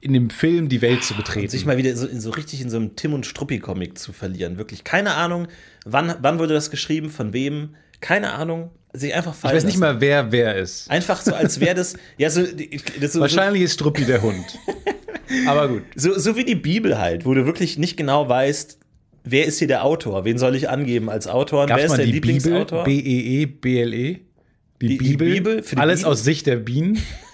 [0.00, 1.48] in dem Film die Welt zu betreten.
[1.48, 4.58] Sich mal wieder so, so richtig in so einem Tim und Struppi-Comic zu verlieren.
[4.58, 5.48] Wirklich keine Ahnung,
[5.84, 8.70] wann, wann wurde das geschrieben, von wem, keine Ahnung.
[8.92, 9.94] Sich einfach ich fallen weiß nicht lassen.
[9.94, 10.90] mal, wer wer ist.
[10.90, 12.42] Einfach so, als wäre das, ja, so,
[13.00, 14.44] das so, Wahrscheinlich ist Struppi der Hund.
[15.46, 15.82] Aber gut.
[15.94, 18.78] so, so wie die Bibel halt, wo du wirklich nicht genau weißt,
[19.22, 22.12] wer ist hier der Autor, wen soll ich angeben als Autor, wer ist der die
[22.12, 22.32] Bibel?
[22.32, 22.84] Lieblingsautor?
[22.84, 24.18] B-E-E-B-L-E?
[24.82, 25.34] Die, die Bibel?
[25.34, 26.12] Bibel für die Alles Bibel?
[26.12, 27.00] aus Sicht der Bienen?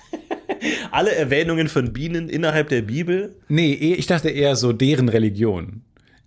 [0.91, 3.35] Alle Erwähnungen von Bienen innerhalb der Bibel.
[3.49, 5.83] Nee, eh- ich dachte eher so deren Religion.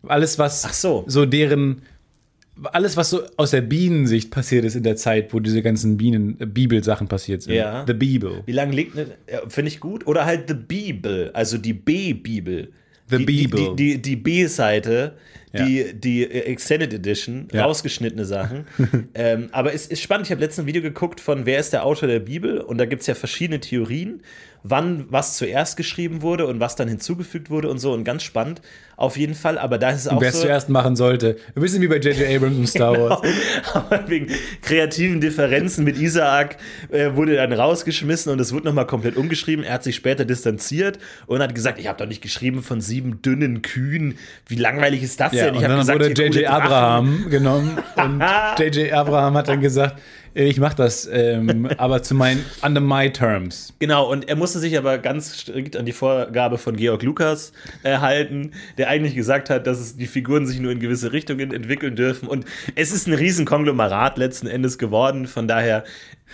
[0.07, 1.03] Alles, was Ach so.
[1.07, 1.81] so deren,
[2.63, 6.39] alles, was so aus der Bienensicht passiert ist in der Zeit, wo diese ganzen Bienen,
[6.39, 7.53] äh, Bibelsachen passiert sind.
[7.53, 7.83] Ja.
[7.85, 8.43] The Bibel.
[8.45, 9.07] Wie lange liegt ne?
[9.31, 10.07] ja, Finde ich gut.
[10.07, 12.71] Oder halt The Bibel, also die B-Bibel.
[13.09, 13.75] The die, Bibel.
[13.75, 15.15] Die, die, die B-Seite,
[15.51, 15.65] Ja.
[15.65, 17.65] die, die Extended Edition, Ja.
[17.65, 18.67] rausgeschnittene Sachen.
[19.15, 21.85] ähm, aber es ist spannend, ich habe letztens ein Video geguckt von Wer ist der
[21.85, 22.59] Autor der Bibel?
[22.61, 24.21] Und da gibt es ja verschiedene Theorien,
[24.61, 27.93] wann was zuerst geschrieben wurde und was dann hinzugefügt wurde und so.
[27.93, 28.61] Und ganz spannend
[28.97, 29.57] auf jeden Fall.
[29.57, 30.41] Aber da ist es auch Wer es so.
[30.41, 31.37] zuerst machen sollte.
[31.55, 32.27] Ein bisschen wie bei J.J.
[32.35, 33.21] Abrams und Star Wars.
[33.73, 34.27] Aber wegen
[34.61, 36.57] kreativen Differenzen mit Isaac
[36.91, 39.63] äh, wurde dann rausgeschmissen und es wurde nochmal komplett umgeschrieben.
[39.63, 43.21] Er hat sich später distanziert und hat gesagt, ich habe doch nicht geschrieben von sieben
[43.21, 44.15] dünnen Kühen.
[44.47, 45.47] Wie langweilig ist das Ja?
[45.47, 46.47] Ich und dann gesagt, wurde J.J.
[46.47, 48.23] Abraham genommen und
[48.59, 48.93] J.J.
[48.93, 50.01] Abraham hat dann gesagt,
[50.45, 53.73] ich mache das, ähm, aber zu meinen, under my terms.
[53.79, 57.51] Genau, und er musste sich aber ganz strikt an die Vorgabe von Georg Lukas
[57.83, 61.53] äh, halten, der eigentlich gesagt hat, dass es, die Figuren sich nur in gewisse Richtungen
[61.53, 62.27] entwickeln dürfen.
[62.27, 65.27] Und es ist ein riesen Konglomerat letzten Endes geworden.
[65.27, 65.83] Von daher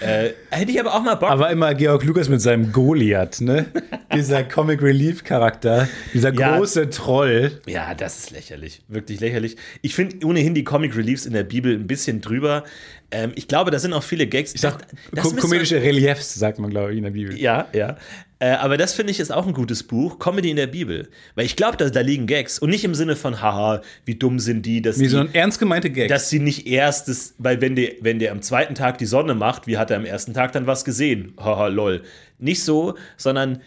[0.02, 1.30] äh, hätte ich aber auch mal Bock.
[1.30, 3.65] Aber immer Georg Lukas mit seinem Goliath, ne?
[4.13, 6.58] Dieser Comic Relief Charakter, dieser Ja.
[6.58, 7.60] große Troll.
[7.65, 8.82] Ja, das ist lächerlich.
[8.88, 9.58] Wirklich lächerlich.
[9.82, 12.63] Ich finde ohnehin die Comic Reliefs in der Bibel ein bisschen drüber.
[13.12, 14.54] Ähm, ich glaube, da sind auch viele Gags.
[14.56, 14.80] Ich sag,
[15.13, 17.39] Das müsste- komedische Reliefs, sagt man, glaube ich, in der Bibel.
[17.39, 17.98] Ja, ja.
[18.39, 21.08] Äh, aber das finde ich ist auch ein gutes Buch, Comedy in der Bibel.
[21.36, 22.60] Weil ich glaube, da, da liegen Gags.
[22.60, 25.34] Und nicht im Sinne von, haha, wie dumm sind die, dass Wie die, so ein
[25.34, 26.10] ernst gemeinte Gag.
[26.10, 29.36] dass sie nicht erst, das, weil wenn der, wenn der am zweiten Tag die Sonne
[29.36, 31.34] macht, wie hat er am ersten Tag dann was gesehen?
[31.39, 32.02] Haha, lol.
[32.38, 33.62] Nicht so, sondern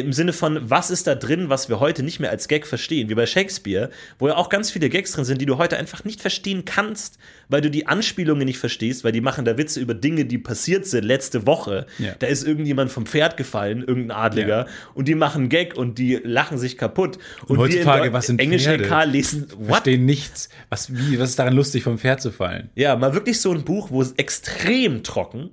[0.00, 3.08] im Sinne von, was ist da drin, was wir heute nicht mehr als Gag verstehen,
[3.08, 6.04] wie bei Shakespeare, wo ja auch ganz viele Gags drin sind, die du heute einfach
[6.04, 9.94] nicht verstehen kannst, weil du die Anspielungen nicht verstehst, weil die machen da Witze über
[9.94, 11.86] Dinge, die passiert sind letzte Woche.
[11.98, 12.14] Ja.
[12.18, 14.66] Da ist irgendjemand vom Pferd gefallen, irgendein Adliger, Ja.
[14.94, 17.18] und die machen Gag und die lachen sich kaputt.
[17.46, 18.84] Und, heutzutage, wir in was sind Englisch Pferde?
[18.84, 19.68] LK lesen, what?
[19.68, 20.48] Verstehen nichts.
[20.70, 22.70] Was, wie, was ist daran lustig, vom Pferd zu fallen?
[22.74, 25.50] Ja, mal wirklich so ein Buch, wo es extrem trocken,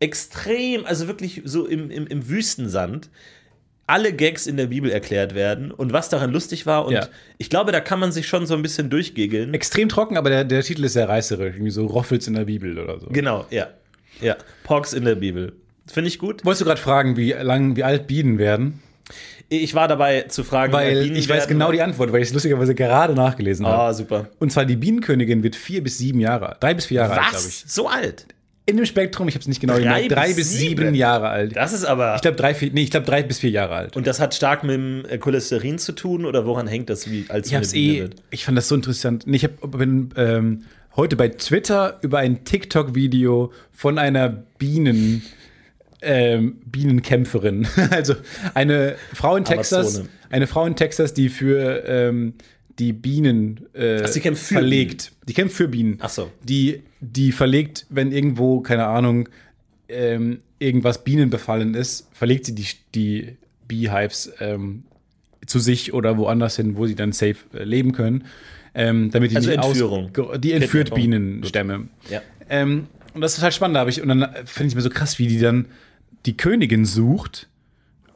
[0.00, 3.10] extrem, also wirklich so im, im, im Wüstensand,
[3.90, 6.86] alle Gags in der Bibel erklärt werden und was daran lustig war.
[6.86, 7.06] Und Ja.
[7.38, 9.52] ich glaube, da kann man sich schon so ein bisschen durchgegeln.
[9.52, 11.54] Extrem trocken, aber der, der Titel ist sehr reißerisch.
[11.54, 13.08] Irgendwie so Roffels in der Bibel oder so.
[13.10, 13.68] Genau, ja.
[14.20, 15.52] Ja, Pogs in der Bibel.
[15.86, 16.44] Finde ich gut.
[16.44, 18.80] Wolltest du gerade fragen, wie lang, wie alt Bienen werden?
[19.48, 21.48] Ich war dabei zu fragen, wie alt Weil ich weiß werden.
[21.48, 23.76] genau die Antwort, weil ich es lustigerweise gerade nachgelesen habe.
[23.82, 24.28] Ah, super.
[24.38, 27.34] Und zwar die Bienenkönigin wird vier bis sieben Jahre, drei bis vier Jahre alt, glaube
[27.36, 27.48] Was?
[27.48, 27.64] ich.
[27.66, 28.26] So alt?
[28.66, 30.94] In dem Spektrum, ich habe es nicht genau Drei gemerkt, drei bis sieben sieben?
[30.94, 31.56] Jahre alt.
[31.56, 32.14] Das ist aber.
[32.14, 33.96] Ich glaube drei, vier, nee, ich glaube drei bis vier Jahre alt.
[33.96, 37.24] und das hat stark mit dem äh, Cholesterin zu tun oder woran hängt das, wie
[37.28, 39.24] als Ich hab's eh, ich fand das so interessant.
[39.26, 45.22] Ich hab, bin ähm, heute bei Twitter über ein TikTok-Video von einer Bienen,
[46.02, 47.66] ähm, Bienenkämpferin.
[47.90, 48.14] also
[48.54, 52.34] eine Frau in Texas, eine Frau in Texas, die für ähm,
[52.80, 55.12] die Bienen äh, Ach, sie kämpft für verlegt.
[55.28, 55.98] Die kämpft für Bienen.
[56.00, 56.30] Ach so.
[56.42, 59.28] Die, die verlegt, wenn irgendwo, keine Ahnung,
[59.88, 63.36] ähm, irgendwas Bienen befallen ist, verlegt sie die, die
[63.68, 64.84] Beehives ähm,
[65.46, 68.24] zu sich oder woanders hin, wo sie dann safe äh, leben können.
[68.74, 70.10] Ähm, damit die Also Entführung.
[70.38, 70.94] Die entführt.
[70.94, 71.88] Bienenstämme.
[72.08, 72.22] Ja.
[72.48, 74.90] Ähm, und das ist total spannend, da habe ich, und dann finde ich mir so
[74.90, 75.66] krass, wie die dann
[76.24, 77.48] die Königin sucht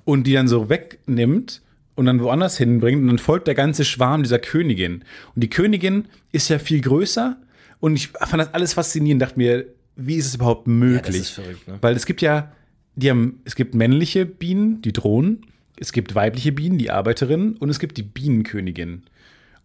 [0.04, 1.60] und die dann so wegnimmt
[1.94, 5.04] und dann woanders hinbringt und dann folgt der ganze Schwarm dieser Königin.
[5.34, 7.36] Und die Königin ist ja viel größer
[7.80, 11.22] und ich fand das alles faszinierend, dachte mir, wie ist es überhaupt möglich?
[11.22, 11.78] ist verrückt, ne?
[11.80, 12.52] Weil es gibt ja,
[12.96, 15.46] die haben, es gibt männliche Bienen, die drohen,
[15.78, 19.02] es gibt weibliche Bienen, die Arbeiterinnen und es gibt die Bienenkönigin.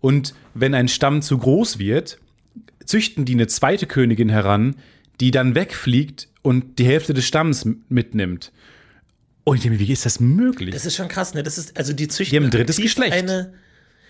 [0.01, 2.19] Und wenn ein Stamm zu groß wird,
[2.85, 4.75] züchten die eine zweite Königin heran,
[5.19, 8.51] die dann wegfliegt und die Hälfte des Stamms mitnimmt.
[9.49, 10.73] Und ich denke mir, wie ist das möglich?
[10.73, 11.43] Das ist schon krass, ne?
[11.43, 13.13] Das ist, also die züchten Die haben ein drittes Geschlecht.
[13.13, 13.53] Eine,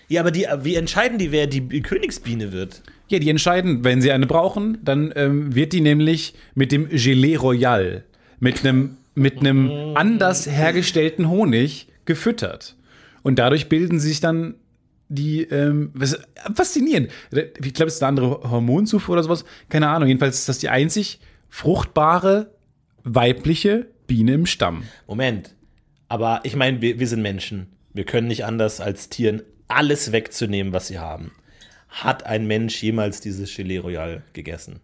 [0.08, 2.82] ja, aber die, wie entscheiden die, wer die Königsbiene wird?
[3.10, 7.36] ja, die entscheiden, wenn sie eine brauchen, dann ähm, wird die nämlich mit dem Gelee
[7.36, 8.04] Royal,
[8.38, 12.76] mit einem mit einem anders hergestellten Honig gefüttert.
[13.22, 14.54] Und dadurch bilden sich dann
[15.08, 16.16] die, ähm, was,
[16.54, 17.10] faszinierend.
[17.32, 19.44] Ich glaube, es ist eine andere Hormonzufuhr oder sowas.
[19.68, 20.08] Keine Ahnung.
[20.08, 22.54] Jedenfalls ist das die einzig fruchtbare
[23.02, 24.82] weibliche Biene im Stamm.
[25.06, 25.54] Moment.
[26.08, 27.68] Aber ich meine, wir, wir sind Menschen.
[27.94, 31.30] Wir können nicht anders als Tieren alles wegzunehmen, was sie haben.
[31.88, 34.80] Hat ein Mensch jemals dieses Gelee Royal gegessen?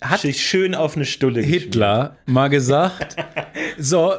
[0.00, 1.62] Hat Sich schön auf eine Stulle geschmiert.
[1.64, 3.16] Hitler mal gesagt,
[3.78, 4.14] so,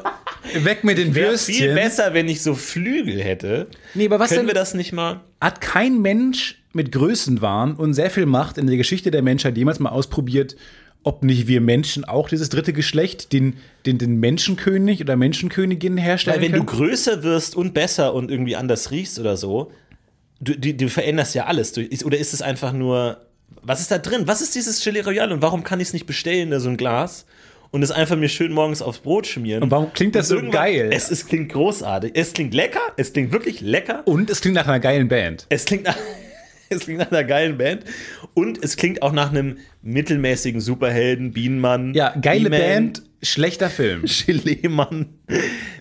[0.54, 1.56] weg mit den Wäre Würstchen.
[1.56, 3.68] viel besser, wenn ich so Flügel hätte.
[3.96, 5.22] Nee, aber was Können denn- wir das nicht mal?
[5.42, 9.80] Hat kein Mensch mit Größenwahn und sehr viel Macht in der Geschichte der Menschheit jemals
[9.80, 10.56] mal ausprobiert,
[11.08, 16.36] ob nicht wir Menschen auch dieses dritte Geschlecht, den, den, den Menschenkönig oder Menschenkönigin herstellen
[16.36, 16.80] Weil wenn du können?
[16.80, 19.72] größer wirst und besser und irgendwie anders riechst oder so,
[20.42, 21.72] du, du, du veränderst ja alles.
[21.72, 23.22] Du, oder ist es einfach nur,
[23.62, 24.24] was ist da drin?
[24.26, 26.76] Was ist dieses Gelee Royal und warum kann ich es nicht bestellen, da so ein
[26.76, 27.26] Glas
[27.72, 29.64] und es einfach mir schön morgens aufs Brot schmieren?
[29.64, 30.90] Und warum klingt das so geil?
[30.92, 32.12] Es, es klingt großartig.
[32.16, 34.06] Es klingt lecker, es klingt wirklich lecker.
[34.06, 35.46] Und es klingt nach einer geilen Band.
[35.48, 35.96] Es klingt nach,
[36.70, 37.84] es klingt nach einer geilen Band
[38.34, 41.94] und es klingt auch nach einem mittelmäßigen Superhelden, Bienenmann.
[41.94, 44.04] Ja, geile Band, schlechter Film.
[44.26, 45.08] Gelee-Mann,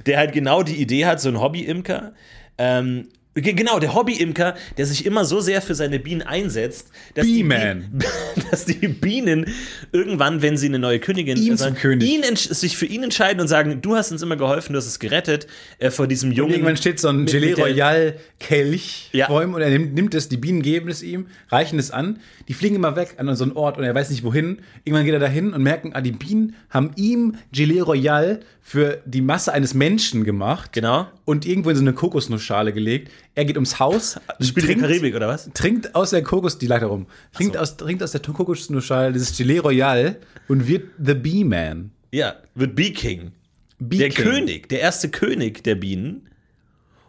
[0.06, 2.14] der halt genau die Idee hat, so ein Hobby-Imker.
[2.58, 7.42] Ähm, genau, der Hobby-Imker, der sich immer so sehr für seine Bienen einsetzt, dass, die,
[7.42, 7.84] Bee-Man.
[7.92, 8.06] Bi-
[8.50, 9.46] dass die Bienen
[9.92, 12.08] irgendwann, wenn sie eine neue Königin Ihn zum König.
[12.10, 14.98] ihn sich für ihn entscheiden und sagen, du hast uns immer geholfen, du hast es
[14.98, 15.46] gerettet
[15.78, 16.52] äh, vor diesem Jungen.
[16.52, 19.26] Irgendwann steht so ein Gelee Royal Kelch Ja.
[19.26, 22.18] vor ihm und er nimmt, nimmt es, die Bienen geben es ihm, reichen es an,
[22.48, 24.58] die fliegen immer weg an so einen Ort und er weiß nicht wohin.
[24.84, 29.20] Irgendwann geht er dahin und merken, ah, die Bienen haben ihm Gelee Royal für die
[29.20, 31.06] Masse eines Menschen gemacht Genau.
[31.24, 33.10] und irgendwo in so eine Kokosnussschale gelegt.
[33.34, 35.50] Er geht ums Haus, Spielt in trinkt, der Karibik, oder was?
[35.54, 39.36] trinkt aus der Kokos, die lag da rum, trinkt, aus, trinkt aus der Kokosnussschale dieses
[39.36, 40.16] Gelee Royal
[40.48, 41.90] und wird The Bee Man.
[42.12, 43.32] Ja, wird Bee King.
[43.78, 44.24] Bee der King.
[44.24, 46.28] König, der erste König der Bienen.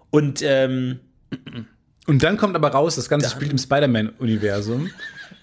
[0.10, 1.00] Und ähm,
[2.08, 4.90] Und dann kommt aber raus, das Ganze spielt im Spider-Man-Universum.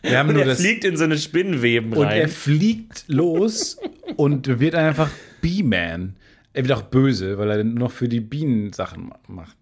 [0.03, 0.61] Wir haben und nur er das.
[0.61, 2.21] fliegt in so eine Spinnenweben Und rein.
[2.23, 3.79] er fliegt los
[4.17, 6.17] und wird einfach Bee-Man.
[6.53, 9.57] Er wird auch böse, weil er noch für die Bienen Sachen ma- macht.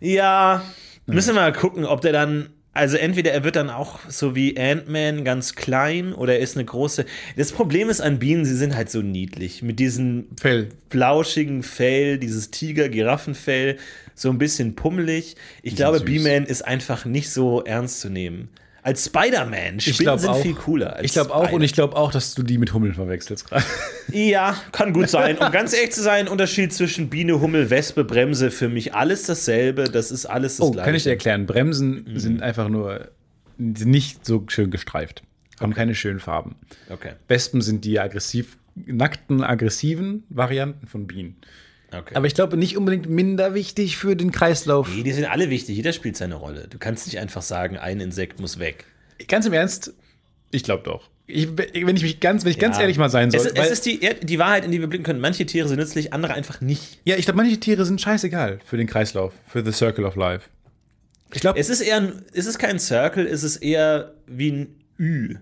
[0.00, 0.62] Ja,
[1.06, 2.48] müssen wir mal gucken, ob der dann.
[2.74, 6.64] Also entweder er wird dann auch so wie Ant-Man ganz klein oder er ist eine
[6.64, 7.04] große.
[7.36, 9.60] Das Problem ist an Bienen, sie sind halt so niedlich.
[9.62, 10.70] Mit diesem Fell.
[10.88, 13.76] flauschigen Fell, dieses Tiger-Giraffenfell,
[14.14, 15.36] so ein bisschen pummelig.
[15.62, 16.00] Ich glaube.
[16.00, 18.48] B-Man ist einfach nicht so ernst zu nehmen.
[18.84, 19.78] Als Spider-Man.
[19.78, 20.42] Ich Spinnen sind auch.
[20.42, 20.96] viel cooler.
[20.96, 23.64] Als ich glaube auch und ich glaube auch, dass du die mit Hummeln verwechselst gerade.
[24.12, 25.38] Ja, kann gut sein.
[25.38, 29.84] Um ganz ehrlich zu sein, Unterschied zwischen Biene, Hummel, Wespe, Bremse, für mich alles dasselbe.
[29.84, 30.84] Das ist alles das Oh, Gleiche.
[30.86, 31.46] kann ich dir erklären.
[31.46, 33.08] Bremsen sind einfach nur
[33.56, 35.22] nicht so schön gestreift.
[35.60, 36.56] Haben keine schönen Farben.
[36.90, 37.12] Okay.
[37.28, 41.36] Wespen sind die aggressiv, nackten, aggressiven Varianten von Bienen.
[41.92, 42.14] Okay.
[42.14, 44.88] Aber ich glaube nicht unbedingt minder wichtig für den Kreislauf.
[44.94, 45.76] Nee, die sind alle wichtig.
[45.76, 46.66] Jeder spielt seine Rolle.
[46.68, 48.84] Du kannst nicht einfach sagen, ein Insekt muss weg.
[49.28, 49.92] Ganz im Ernst,
[50.50, 51.08] ich glaube doch.
[51.26, 52.82] Ich, wenn ich mich ganz, wenn ich ganz Ja.
[52.82, 53.40] ehrlich mal sein soll.
[53.40, 55.20] Es, es ist die, die Wahrheit, in die wir blicken können.
[55.20, 56.98] Manche Tiere sind nützlich, andere einfach nicht.
[57.04, 60.48] ja, ich glaube, manche Tiere sind scheißegal für den Kreislauf, für the Circle of Life.
[61.32, 64.76] Ich glaube, Es ist eher, ein, es ist kein Circle, es ist eher wie ein
[64.98, 65.36] Ü.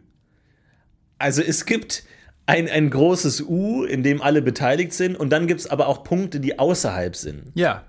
[1.18, 2.04] Also es gibt
[2.50, 6.02] ein, ein großes U, in dem alle beteiligt sind, und dann gibt es aber auch
[6.04, 7.44] Punkte, die außerhalb sind.
[7.54, 7.84] ja.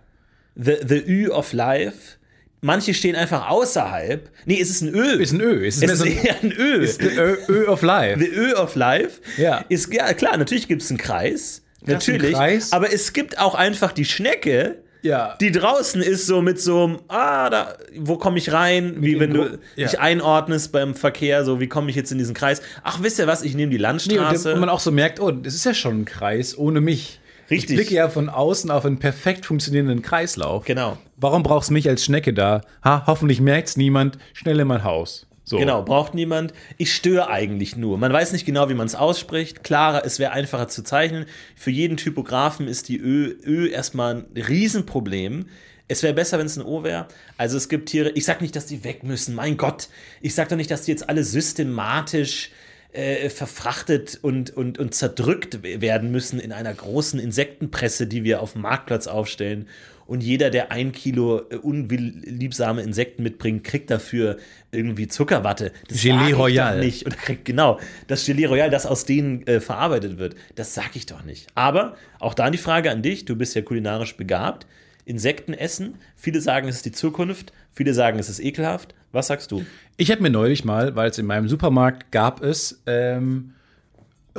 [0.55, 2.17] The, the Ü of Life.
[2.59, 4.29] Manche stehen einfach außerhalb.
[4.45, 5.13] Nee, es ist ein Ö.
[5.13, 5.65] Ist ein Ö.
[5.65, 6.83] Es ist, es ist so ein, eher ein Ö.
[6.83, 8.19] ist ein Ö, Ö of Life.
[8.19, 9.63] The Ö of Life Ja.
[9.69, 11.61] ist, ja klar, natürlich gibt es einen Kreis.
[11.85, 12.33] Natürlich.
[12.33, 12.73] Kreis.
[12.73, 15.35] Aber es gibt auch einfach die Schnecke, Ja.
[15.41, 18.97] die draußen ist so mit so einem, ah, da, wo komme ich rein?
[18.99, 19.87] Wie wenn du ja.
[19.87, 22.61] dich einordnest beim Verkehr, so wie komme ich jetzt in diesen Kreis?
[22.83, 24.43] Ach, wisst ihr was, ich nehme die Nee, und, Landstraße.
[24.43, 27.19] der- und man auch so merkt, oh, das ist ja schon ein Kreis ohne mich.
[27.49, 27.71] Richtig.
[27.71, 30.65] Ich blicke ja von außen auf einen perfekt funktionierenden Kreislauf.
[30.65, 30.97] genau.
[31.17, 32.61] Warum brauchst du mich als Schnecke da?
[32.83, 34.17] Ha, hoffentlich merkt's niemand.
[34.33, 35.27] Schnell in mein Haus.
[35.51, 35.57] So.
[35.57, 36.53] Genau, braucht niemand.
[36.77, 37.97] Ich störe eigentlich nur.
[37.97, 39.65] Man weiß nicht genau, wie man es ausspricht.
[39.65, 41.25] Klarer, es wäre einfacher zu zeichnen.
[41.57, 45.47] Für jeden Typografen ist die Ö, Ö erstmal ein Riesenproblem.
[45.89, 47.09] Es wäre besser, wenn es ein O wäre.
[47.35, 49.89] Also es gibt Tiere, ich sag nicht, dass die weg müssen, mein Gott.
[50.21, 52.51] Ich sag doch nicht, dass die jetzt alle systematisch
[52.93, 58.53] äh, verfrachtet und, und, und zerdrückt werden müssen in einer großen Insektenpresse, die wir auf
[58.53, 59.67] dem Marktplatz aufstellen.
[60.11, 64.35] Und jeder, der ein Kilo äh, unliebsame Insekten mitbringt, kriegt dafür
[64.73, 65.71] irgendwie Zuckerwatte.
[65.87, 66.81] Das Gelee Royal.
[66.81, 67.05] Nicht.
[67.05, 70.35] Oder kriegt, genau, das Gelee Royal, das aus denen äh, verarbeitet wird.
[70.55, 71.47] Das sag ich doch nicht.
[71.55, 74.67] Aber auch da die Frage an dich, du bist ja kulinarisch begabt.
[75.05, 78.93] Insekten essen, viele sagen, es ist die Zukunft, viele sagen, es ist ekelhaft.
[79.13, 79.65] Was sagst du?
[79.95, 83.53] Ich habe mir neulich mal, weil es in meinem Supermarkt gab es ähm,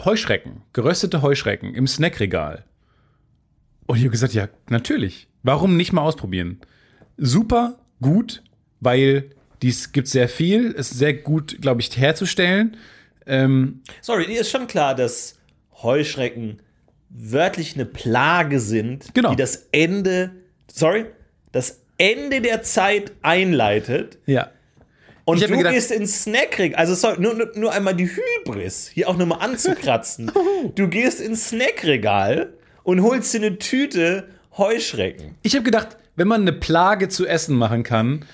[0.05, 2.67] Heuschrecken, geröstete Heuschrecken im Snackregal.
[3.87, 5.29] Und ich habe gesagt, ja, natürlich.
[5.43, 6.61] Warum nicht mal ausprobieren?
[7.17, 8.43] Super gut,
[8.81, 9.31] weil
[9.63, 12.77] dies gibt sehr viel, ist sehr gut, glaube ich, herzustellen.
[13.27, 15.39] Ähm, Sorry, dir ist schon klar, dass
[15.83, 16.61] Heuschrecken
[17.11, 19.31] wörtlich eine Plage sind, Genau.
[19.31, 20.31] die das Ende,
[20.71, 21.07] sorry,
[21.53, 24.19] das Ende der Zeit einleitet.
[24.27, 24.51] ja.
[25.25, 29.09] Und du gedacht- gehst ins Snackregal, also sorry, nur, nur, nur einmal die Hybris, hier
[29.09, 30.33] auch nochmal anzukratzen.
[30.75, 34.25] du gehst ins Snackregal und holst dir eine Tüte
[34.57, 35.35] Heuschrecken.
[35.43, 38.25] Ich habe gedacht, wenn man eine Plage zu essen machen kann,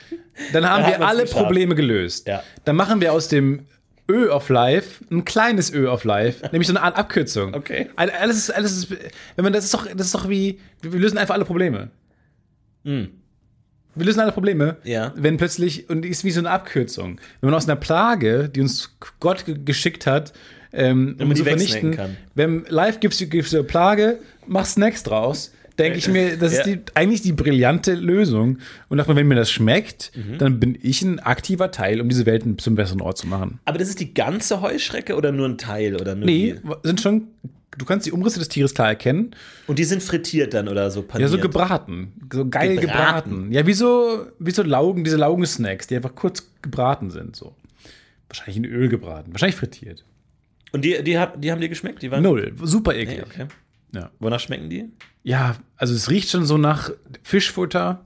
[0.52, 1.42] dann haben hat wir alle geschafft.
[1.42, 2.26] Probleme gelöst.
[2.26, 2.42] Ja.
[2.64, 3.66] Dann machen wir aus dem
[4.10, 7.54] Ö of Life ein kleines Ö of Life, nämlich so eine Art Abkürzung.
[7.54, 7.90] Okay.
[7.96, 10.98] All- Alles ist, alles ist, wenn man das ist doch, das ist doch wie, wir
[10.98, 11.90] lösen einfach alle Probleme.
[12.84, 14.76] Wir lösen alle Probleme.
[14.84, 15.12] Ja.
[15.16, 17.20] wenn plötzlich, und ist wie so eine Abkürzung.
[17.40, 20.32] Wenn man aus einer Plage, die uns Gott ge- geschickt hat,
[20.72, 22.16] ähm, um man zu vernichten, kann.
[22.34, 23.26] wenn live gibst du
[23.58, 26.74] eine Plage, mach Snacks draus, denke ich mir, das ist Ja.
[26.76, 28.58] die, eigentlich die brillante Lösung.
[28.88, 30.38] Und dachte mir, wenn mir das schmeckt, Mhm.
[30.38, 33.60] dann bin ich ein aktiver Teil, um diese Welt zum besseren Ort zu machen.
[33.64, 36.88] Aber das ist die ganze Heuschrecke oder nur ein Teil oder nur Nee, die?
[36.88, 37.28] sind schon,
[37.76, 39.34] du kannst die Umrisse des Tieres klar erkennen.
[39.66, 41.30] Und die sind frittiert dann oder so Ja, paniert.
[41.30, 42.12] so gebraten.
[42.32, 43.30] So geil Gebraten.
[43.30, 43.52] gebraten.
[43.52, 47.36] Ja, wie so, wie so Laugen, diese Laugensnacks, die einfach kurz gebraten sind.
[47.36, 47.54] So.
[48.28, 49.32] Wahrscheinlich in Öl gebraten.
[49.32, 50.04] Wahrscheinlich frittiert.
[50.72, 52.02] Und die, die, hab, die haben dir geschmeckt?
[52.02, 52.52] Die waren Null.
[52.62, 53.18] Super eklig.
[53.18, 53.46] Nee, okay.
[53.92, 54.10] Ja.
[54.18, 54.86] Wonach schmecken die?
[55.24, 56.90] ja, also es riecht schon so nach
[57.22, 58.04] Fischfutter.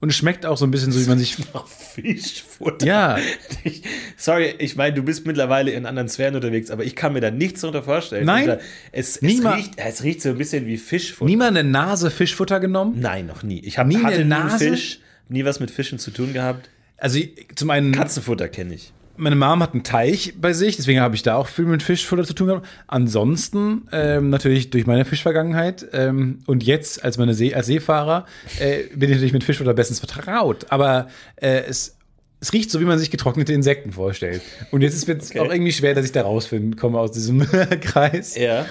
[0.00, 1.36] Und es schmeckt auch so ein bisschen so, wie man sich.
[1.54, 2.84] Nach Fischfutter.
[2.84, 3.18] Ja,
[3.62, 3.82] Ich,
[4.16, 7.30] sorry, ich meine, du bist mittlerweile in anderen Sphären unterwegs, aber ich kann mir da
[7.30, 8.26] nichts darunter vorstellen.
[8.26, 8.46] Nein.
[8.48, 8.58] Da-
[8.90, 9.58] es, es, Niemals.
[9.58, 11.30] riecht, es riecht so ein bisschen wie Fischfutter.
[11.30, 12.98] niemand eine Nase Fischfutter genommen.
[12.98, 13.60] Nein, noch nie.
[13.60, 14.70] Ich hab, Nie hatte eine nie Nase?
[14.70, 14.98] Fisch,
[15.28, 16.68] nie was mit Fischen zu tun gehabt.
[16.96, 17.20] Also
[17.54, 18.92] zum einen, Katzenfutter kenne ich.
[19.22, 22.24] Meine Mom hat einen Teich bei sich, deswegen habe ich da auch viel mit Fischfutter
[22.24, 22.66] zu tun gehabt.
[22.88, 28.26] Ansonsten ähm, natürlich durch meine Fischvergangenheit ähm, und jetzt als meine See als Seefahrer
[28.58, 30.66] äh, bin ich natürlich mit Fischfutter bestens vertraut.
[30.70, 31.96] Aber äh, es,
[32.40, 34.42] es riecht so, wie man sich getrocknete Insekten vorstellt.
[34.72, 35.40] Und jetzt wird es Okay.
[35.40, 37.40] auch irgendwie schwer, dass ich da rausfinden komme aus diesem
[37.80, 38.36] Kreis.
[38.36, 38.66] Ja.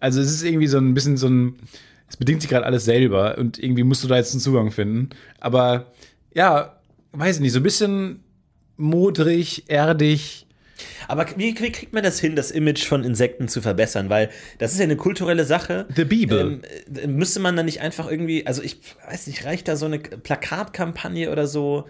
[0.00, 1.56] Also es ist irgendwie so ein bisschen so ein,
[2.08, 5.10] es bedingt sich gerade alles selber und irgendwie musst du da jetzt einen Zugang finden.
[5.40, 5.92] Aber
[6.34, 6.78] ja,
[7.12, 8.20] weiß ich nicht, so ein bisschen
[8.78, 10.46] modrig, erdig.
[11.08, 14.08] Aber wie, wie kriegt man das hin, das Image von Insekten zu verbessern?
[14.10, 15.86] Weil das ist ja eine kulturelle Sache.
[15.94, 16.40] The Bibel.
[16.40, 16.62] Ähm,
[16.96, 19.98] äh, müsste man dann nicht einfach irgendwie, also ich weiß nicht, reicht da so eine
[19.98, 21.86] Plakatkampagne oder so?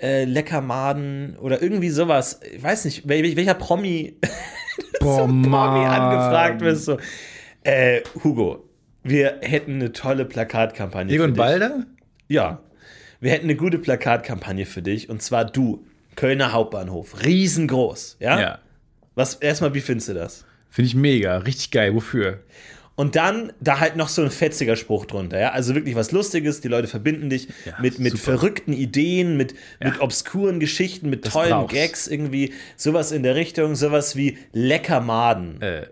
[0.00, 2.40] Äh, Leckermaden oder irgendwie sowas.
[2.54, 4.16] Ich weiß nicht, wel welcher Promi,
[5.00, 6.84] Boah, Promi angefragt wirst.
[6.84, 6.98] So.
[7.64, 8.68] Äh, Hugo,
[9.02, 11.12] wir hätten eine tolle Plakatkampagne.
[11.12, 11.38] Egon für dich.
[11.38, 11.86] Balder?
[12.28, 12.62] Ja.
[13.20, 15.08] Wir hätten eine gute Plakatkampagne für dich.
[15.08, 15.84] Und zwar du,
[16.18, 17.24] Kölner Hauptbahnhof.
[17.24, 18.16] Riesengroß.
[18.18, 18.40] Ja?
[18.40, 18.58] Ja.
[19.14, 20.44] Was, erstmal, wie findest du das?
[20.68, 21.38] Finde ich mega.
[21.38, 21.94] Richtig geil.
[21.94, 22.40] Wofür?
[22.96, 25.52] Und dann da halt noch so ein fetziger Spruch drunter, ja.
[25.52, 28.24] Also wirklich was Lustiges, die Leute verbinden dich Ja, mit, mit super.
[28.24, 31.74] verrückten Ideen, mit, mit obskuren Geschichten, mit tollen brauchst.
[31.76, 35.62] Gags irgendwie, sowas in der Richtung, sowas wie lecker Maden.
[35.62, 35.86] Äh,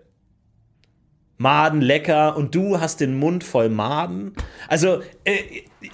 [1.37, 4.33] Maden lecker und du hast den Mund voll Maden.
[4.67, 5.37] Also, äh,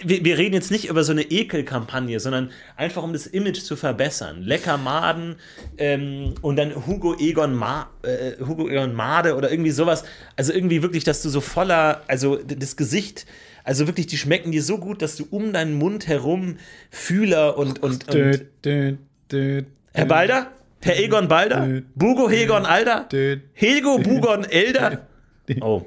[0.01, 3.75] wir, wir reden jetzt nicht über so eine Ekelkampagne, sondern einfach um das Image zu
[3.75, 4.41] verbessern.
[4.41, 5.35] Lecker Maden
[5.77, 10.05] ähm, und dann Hugo Egon, Ma, äh, Hugo Egon Made oder irgendwie sowas.
[10.37, 13.25] Also irgendwie wirklich, dass du so voller, also das Gesicht,
[13.65, 16.57] also wirklich, die schmecken dir so gut, dass du um deinen Mund herum
[16.89, 18.95] Fühler und, und, und dö, dö,
[19.29, 19.61] dö,
[19.93, 20.51] Herr Balder?
[20.81, 21.81] Herr Egon Balder?
[21.95, 23.07] Bugo Hegon Alder?
[23.53, 25.07] Hego Bugon Elder?
[25.61, 25.85] Oh.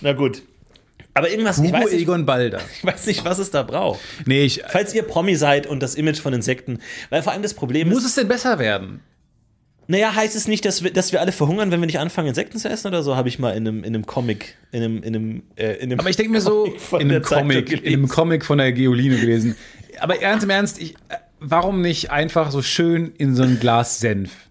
[0.00, 0.42] Na gut.
[1.12, 2.60] Aber irgendwas, ich Hugo weiß, nicht, Egon Balder.
[2.78, 4.00] ich weiß nicht, was es da braucht.
[4.24, 4.62] Nee, ich.
[4.68, 6.78] Falls ihr Promi seid und das Image von Insekten,
[7.10, 9.00] weil vor allem das Problem Muss ist, es denn besser werden?
[9.88, 12.58] naja, heißt es nicht, dass wir, dass wir alle verhungern, wenn wir nicht anfangen, Insekten
[12.58, 15.16] zu essen oder so, habe ich mal in einem, in einem Comic, in einem, in
[15.16, 16.66] einem, äh, in einem Aber ich denke mir so,
[16.98, 19.56] in einem, Comic, in einem Comic von der Geoline gelesen.
[19.98, 23.98] Aber ernst im Ernst, ich, äh, warum nicht einfach so schön in so ein Glas
[23.98, 24.47] Senf?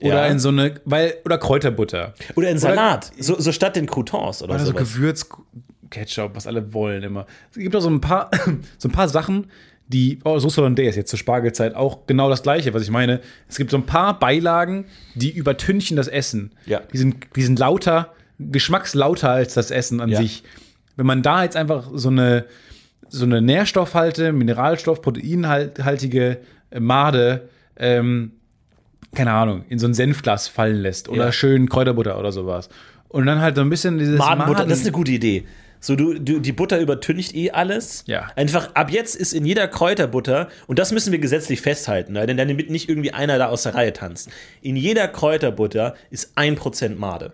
[0.00, 0.26] Oder Ja.
[0.26, 2.14] in so eine, weil, oder Kräuterbutter.
[2.34, 4.92] Oder in Salat, so, so statt den Croutons oder, Oder so sowas.
[4.94, 5.26] Gewürz,
[5.90, 7.26] Ketchup, was alle wollen immer.
[7.50, 8.30] Es gibt auch so ein paar,
[8.78, 9.46] so ein paar Sachen,
[9.88, 13.20] die, oh, Sauce Hollandaise jetzt zur Spargelzeit auch genau das gleiche, was ich meine.
[13.48, 16.52] Es gibt so ein paar Beilagen, die übertünchen das Essen.
[16.66, 16.80] Ja.
[16.92, 20.18] Die sind, die sind lauter, geschmackslauter als das Essen an Ja.
[20.18, 20.42] sich.
[20.96, 22.46] Wenn man da jetzt einfach so eine,
[23.08, 26.38] so eine Nährstoffhalte, Mineralstoff, proteinhaltige
[26.78, 28.32] Made, ähm,
[29.14, 31.32] keine Ahnung, in so ein Senfglas fallen lässt oder Ja.
[31.32, 32.68] schön Kräuterbutter oder sowas.
[33.08, 35.44] Und dann halt so ein bisschen dieses Madenbutter, Maden- das ist eine gute Idee.
[35.78, 38.02] So, du, du, die Butter übertüncht eh alles.
[38.06, 38.28] Ja.
[38.34, 42.36] Einfach ab jetzt ist in jeder Kräuterbutter, und das müssen wir gesetzlich festhalten, ne, denn
[42.36, 44.28] damit nicht irgendwie einer da aus der Reihe tanzt.
[44.62, 47.32] In jeder Kräuterbutter ist 1% Made.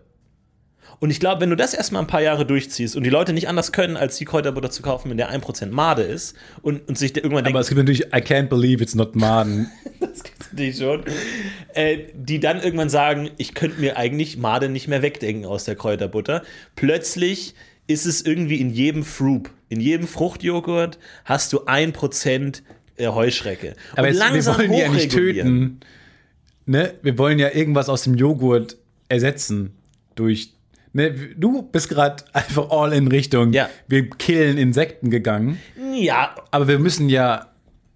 [0.98, 3.48] Und ich glaube, wenn du das erstmal ein paar Jahre durchziehst und die Leute nicht
[3.48, 7.16] anders können, als die Kräuterbutter zu kaufen, in der 1% Made ist und, und sich
[7.16, 9.68] irgendwann Aber denken, es gibt natürlich I can't believe it's not Maden.
[10.00, 10.22] das
[10.56, 11.04] natürlich schon,
[11.74, 15.76] äh, die dann irgendwann sagen, ich könnte mir eigentlich Made nicht mehr wegdenken aus der
[15.76, 16.42] Kräuterbutter.
[16.76, 17.54] Plötzlich
[17.86, 22.62] ist es irgendwie in jedem Frup, in jedem Fruchtjoghurt hast du 1%
[22.96, 23.74] äh, Heuschrecke.
[23.96, 25.80] Aber jetzt, wir wollen die ja nicht töten.
[26.66, 26.94] Ne?
[27.02, 28.76] Wir wollen ja irgendwas aus dem Joghurt
[29.08, 29.72] ersetzen
[30.14, 30.52] durch.
[30.92, 31.12] Ne?
[31.36, 33.52] Du bist gerade einfach all in Richtung.
[33.52, 33.68] Ja.
[33.88, 35.58] Wir killen Insekten gegangen.
[35.94, 37.50] Ja, Aber wir müssen ja,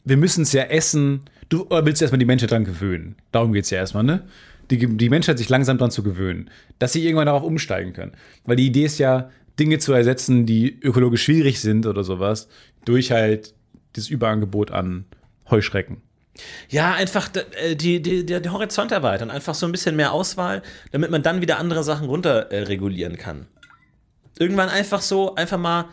[0.04, 1.22] wir müssen es ja essen.
[1.48, 3.16] Du oder willst erstmal die Menschheit dran gewöhnen?
[3.32, 4.24] Darum geht es ja erstmal, ne?
[4.70, 8.12] Die, die Menschheit sich langsam dran zu gewöhnen, dass sie irgendwann darauf umsteigen können.
[8.44, 12.48] Weil die Idee ist ja, Dinge zu ersetzen, die ökologisch schwierig sind oder sowas,
[12.84, 13.54] durch halt
[13.94, 15.04] das Überangebot an
[15.50, 16.02] Heuschrecken.
[16.68, 17.30] Ja, einfach
[17.62, 21.22] äh, die, die, der, der Horizont erweitern, einfach so ein bisschen mehr Auswahl, damit man
[21.22, 23.46] dann wieder andere Sachen runter äh, kann.
[24.38, 25.86] Irgendwann einfach so, einfach mal,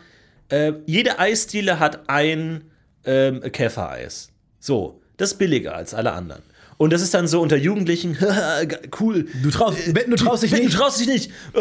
[0.50, 2.64] äh, jede Eisdiele hat ein
[3.06, 4.32] ähm, Käfereis.
[4.58, 6.42] So, das ist billiger als alle anderen.
[6.76, 8.16] Und das ist dann so unter Jugendlichen,
[9.00, 9.26] cool.
[9.42, 10.72] Du traust- Wetten, du traust dich nicht.
[10.72, 11.30] Du traust dich nicht.
[11.52, 11.60] Äh,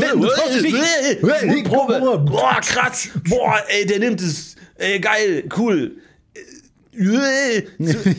[0.00, 0.74] Wetten, du traust dich nicht.
[1.22, 2.18] äh, mal.
[2.20, 3.08] Boah, krass.
[3.28, 4.56] Boah, ey, der nimmt es.
[4.76, 5.92] Ey, geil, cool.
[6.34, 6.40] Äh,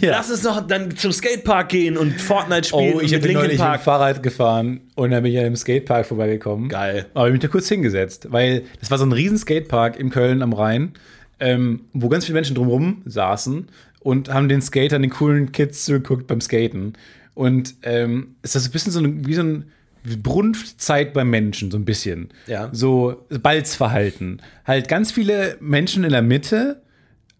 [0.01, 0.11] Ja.
[0.11, 3.51] Lass uns noch dann zum Skatepark gehen und Fortnite spielen Oh, ich mit bin neulich
[3.53, 3.81] mit dem Park.
[3.81, 6.67] Fahrrad gefahren und dann bin ich an einem Skatepark vorbeigekommen.
[6.69, 7.05] Geil.
[7.13, 10.41] Aber ich bin da kurz hingesetzt, weil das war so ein riesen Skatepark in Köln
[10.41, 10.93] am Rhein,
[11.39, 13.67] ähm, wo ganz viele Menschen drumherum saßen
[14.05, 16.93] und haben den Skatern, den coolen Kids zugeguckt beim Skaten.
[17.33, 19.71] Und ähm, ist ein bisschen so eine, wie so ein
[20.21, 22.29] Brunftzeit beim Menschen, so ein bisschen.
[22.45, 22.69] Ja.
[22.71, 24.43] So Balzverhalten.
[24.63, 26.83] Halt ganz viele Menschen in der Mitte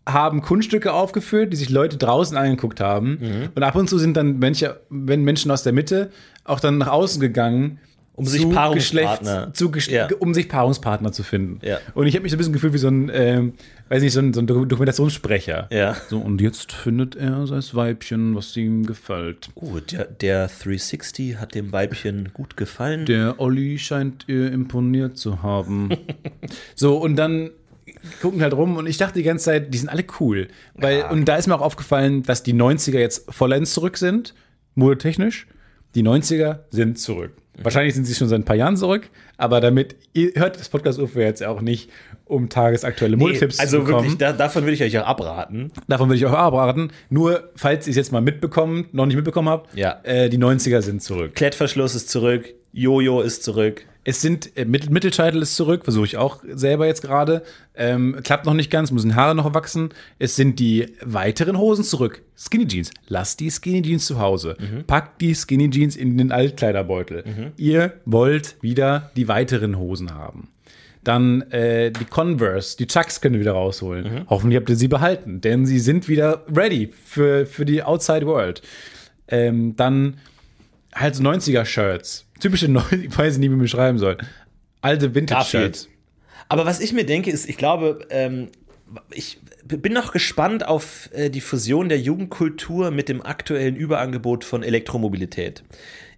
[0.10, 3.20] haben Kunststücke aufgeführt, die sich Leute draußen angeguckt haben.
[3.22, 3.50] Mhm.
[3.54, 6.10] Und ab und zu sind dann Menschen, wenn Menschen aus der Mitte
[6.46, 7.78] auch dann nach außen gegangen,
[8.18, 10.08] Um sich Paarungspartner- zu Ja.
[10.20, 11.60] um sich Paarungspartner zu finden.
[11.66, 11.80] Ja.
[11.94, 13.54] Und ich habe mich so ein bisschen gefühlt wie so ein, ähm,
[13.90, 15.68] weiß nicht, so ein, so ein Dok- Dokumentationssprecher.
[15.70, 15.98] Ja.
[16.10, 19.50] So, und jetzt findet er das Weibchen, was ihm gefällt.
[19.56, 23.06] Oh, der, der 360 hat dem Weibchen gut gefallen.
[23.06, 25.90] Der Olli scheint ihr imponiert zu haben.
[26.76, 27.50] so, und dann
[28.22, 30.48] gucken halt rum und ich dachte die ganze Zeit, die sind alle cool.
[30.76, 34.34] Weil, Und da ist mir auch aufgefallen, dass die 90er jetzt vollends zurück sind,
[34.76, 35.48] modetechnisch.
[35.96, 37.32] Die 90er sind zurück.
[37.64, 41.00] Wahrscheinlich sind sie schon seit ein paar Jahren zurück, aber damit, ihr hört das Podcast
[41.00, 41.90] UFO jetzt auch nicht,
[42.26, 44.04] um tagesaktuelle Modetipps also zu bekommen.
[44.04, 45.72] wirklich, da, davon würde ich euch auch abraten.
[45.88, 46.92] Davon würde ich auch abraten.
[47.10, 50.00] Nur, falls ihr es jetzt mal mitbekommen, noch nicht mitbekommen habt, Ja.
[50.04, 51.36] äh, die 90er sind zurück.
[51.36, 53.86] Klettverschluss ist zurück, Jojo ist zurück.
[54.08, 57.42] Es sind, äh, Mittel, Mittelscheitel ist zurück, versuche ich auch selber jetzt gerade.
[57.76, 59.90] Ähm, klappt noch nicht ganz, müssen Haare noch wachsen.
[60.20, 62.22] Es sind die weiteren Hosen zurück.
[62.38, 62.92] Skinny Jeans.
[63.08, 64.56] Lasst die Skinny Jeans zu Hause.
[64.88, 67.24] Packt die Skinny Jeans in den Altkleiderbeutel.
[67.58, 70.50] Ihr wollt wieder die weiteren Hosen haben.
[71.04, 74.06] Dann äh, die Converse, die Chucks könnt ihr wieder rausholen.
[74.30, 78.62] Hoffentlich habt ihr sie behalten, denn sie sind wieder ready für, für die Outside World.
[79.28, 80.18] Ähm, dann
[80.94, 82.26] halt so 90er-Shirts.
[82.40, 84.18] Typische 90 ich weiß nicht, wie man beschreiben soll.
[84.82, 85.90] Alte Vintage-Shirts.
[86.50, 88.50] Aber was ich mir denke, ist, ich glaube, ähm,
[89.12, 94.62] ich bin noch gespannt auf äh, die Fusion der Jugendkultur mit dem aktuellen Überangebot von
[94.62, 95.64] Elektromobilität.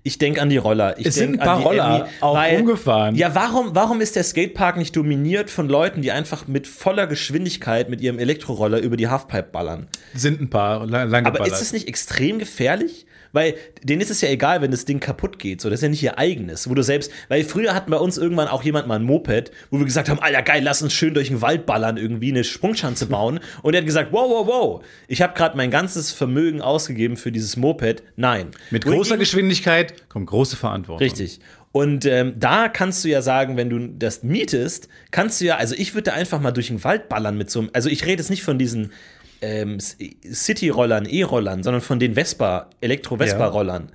[0.03, 0.97] Ich denke an die Roller.
[0.99, 3.15] Ich Es sind ein paar Roller Emmy, auch rumgefahren.
[3.15, 7.89] Ja, warum, warum ist der Skatepark nicht dominiert von Leuten, die einfach mit voller Geschwindigkeit
[7.89, 9.87] mit ihrem Elektroroller über die Halfpipe ballern?
[10.13, 11.61] Sind ein paar la- lang Aber ist geballert.
[11.61, 13.05] es nicht extrem gefährlich?
[13.37, 15.61] Weil denen ist es ja egal, wenn das Ding kaputt geht.
[15.61, 16.67] So, das ist ja nicht ihr eigenes.
[16.67, 19.77] Wo du selbst, weil früher hatten bei uns irgendwann auch jemand mal ein Moped, wo
[19.77, 23.05] wir gesagt haben, Alter, geil, lass uns schön durch den Wald ballern, irgendwie eine Sprungschanze
[23.05, 23.39] bauen.
[23.61, 27.31] Und er hat gesagt, wow, wow, wow, ich habe gerade mein ganzes Vermögen ausgegeben für
[27.31, 28.01] dieses Moped.
[28.15, 28.47] Nein.
[28.71, 31.05] Mit Wohingegen- großer Geschwindigkeit kommt große Verantwortung.
[31.05, 31.39] Richtig.
[31.71, 35.75] Und ähm, da kannst du ja sagen, wenn du das mietest, kannst du ja, also
[35.77, 38.23] ich würde da einfach mal durch den Wald ballern mit so einem, also ich rede
[38.23, 38.93] jetzt nicht von diesen
[39.41, 43.89] ähm, City-Rollern, E-Rollern, sondern von den Vespa, Elektro-Vespa-Rollern.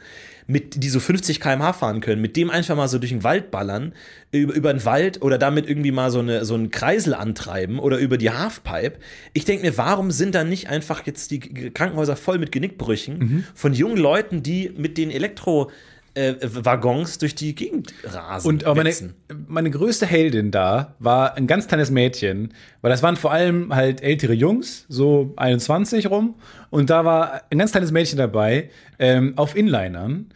[0.48, 3.52] Mit, die so 50 km/h fahren können, mit dem einfach mal so durch den Wald
[3.52, 3.92] ballern,
[4.32, 7.96] über, über den Wald oder damit irgendwie mal so, eine, so einen Kreisel antreiben oder
[7.98, 8.98] über die Halfpipe.
[9.34, 13.44] Ich denke mir, warum sind da nicht einfach jetzt die Krankenhäuser voll mit Genickbrüchen Mhm.
[13.54, 15.70] von jungen Leuten, die mit den Elektro-
[16.14, 18.48] äh, Waggons durch die Gegend rasen.
[18.48, 18.94] Und aber meine,
[19.48, 24.02] meine größte Heldin da war ein ganz kleines Mädchen, weil das waren vor allem halt
[24.02, 26.34] ältere Jungs, so 21 rum.
[26.70, 28.70] Und da war ein ganz kleines Mädchen dabei,
[29.02, 30.26] ähm, auf Inlinern.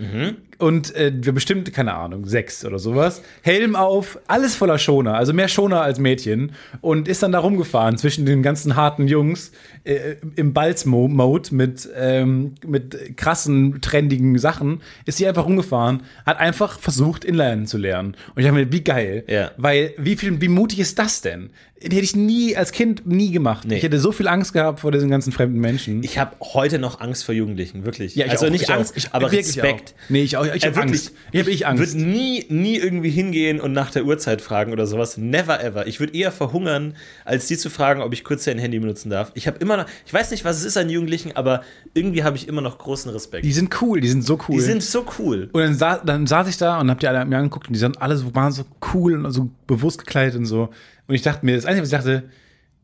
[0.59, 3.23] Und äh, wir bestimmt, keine Ahnung, sechs oder sowas.
[3.43, 6.53] Helm auf, alles voller Schoner, also mehr Schoner als Mädchen.
[6.81, 9.53] Und ist dann da rumgefahren zwischen den ganzen harten Jungs
[9.85, 14.81] äh, im Balz-Mode mit, ähm, mit krassen, trendigen Sachen.
[15.05, 18.17] Ist sie einfach rumgefahren, hat einfach versucht, Inline zu lernen.
[18.35, 19.25] Und ich dachte mir, wie geil.
[19.29, 19.53] Ja.
[19.59, 21.51] Weil, wie viel, wie mutig ist das denn?
[21.79, 23.67] Hätte ich nie, als Kind nie gemacht.
[23.69, 23.77] Nee.
[23.77, 26.03] Ich hätte so viel Angst gehabt vor diesen ganzen fremden Menschen.
[26.03, 28.17] Ich habe heute noch Angst vor Jugendlichen, wirklich.
[28.17, 28.71] Ja, also auch, nicht.
[28.71, 29.95] Angst, Ich- aber Respekt.
[29.95, 30.09] auch.
[30.11, 30.47] Nee, ich auch.
[30.47, 31.13] Ich Äh, hab wirklich, Angst.
[31.33, 31.95] Ich hab ich Angst.
[31.95, 35.19] würde nie, nie irgendwie hingehen und nach der Uhrzeit fragen oder sowas.
[35.19, 35.87] Never ever.
[35.87, 36.95] Ich würde eher verhungern,
[37.27, 39.31] als die zu fragen, ob ich kurz dein Handy benutzen darf.
[39.35, 41.61] Ich habe immer noch, ich weiß nicht, was es ist an Jugendlichen, aber
[41.93, 43.45] irgendwie habe ich immer noch großen Respekt.
[43.45, 44.55] die sind cool, die sind so cool.
[44.57, 45.51] Die sind so cool.
[45.53, 47.79] Und dann, sa dann saß ich da und hab die alle mir angeguckt und die
[47.81, 48.65] sahen alle so, waren so
[48.95, 50.71] cool und so bewusst gekleidet und so.
[51.09, 52.25] Und ich dachte mir, das Einzige, was ich dachte,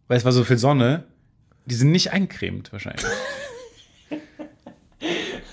[0.08, 1.04] weil es war so viel Sonne,
[1.66, 3.04] die sind nicht eingecremt wahrscheinlich.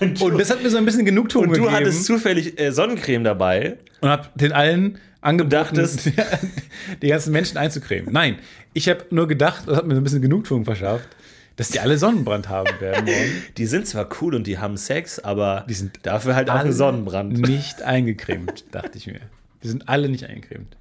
[0.00, 1.74] und das hat mir so ein bisschen Genugtuung Und du gegeben.
[1.74, 3.76] hattest zufällig äh, Sonnencreme dabei.
[4.00, 6.10] und hab den allen angeboten, dachtest-
[7.02, 8.12] die ganzen Menschen einzucremen.
[8.12, 8.38] Nein,
[8.72, 11.08] ich habe nur gedacht, das hat mir so ein bisschen Genugtuung verschafft,
[11.56, 13.32] dass die alle Sonnenbrand haben werden morgen.
[13.58, 16.70] Die sind zwar cool und die haben Sex, aber Die sind dafür halt auch alle
[16.70, 17.32] ein Sonnenbrand.
[17.38, 19.20] Nicht eingecremt, dachte ich mir.
[19.62, 20.74] Die sind alle nicht eingecremt.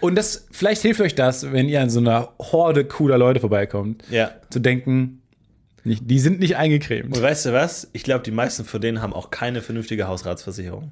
[0.00, 4.04] Und das, vielleicht hilft euch das, wenn ihr an so einer Horde cooler Leute vorbeikommt,
[4.10, 4.30] Ja.
[4.50, 5.22] zu denken,
[5.84, 7.16] nicht, die sind nicht eingecremt.
[7.16, 7.88] Und weißt du was?
[7.92, 10.90] Ich glaube, die meisten von denen haben auch keine vernünftige Hausratsversicherung.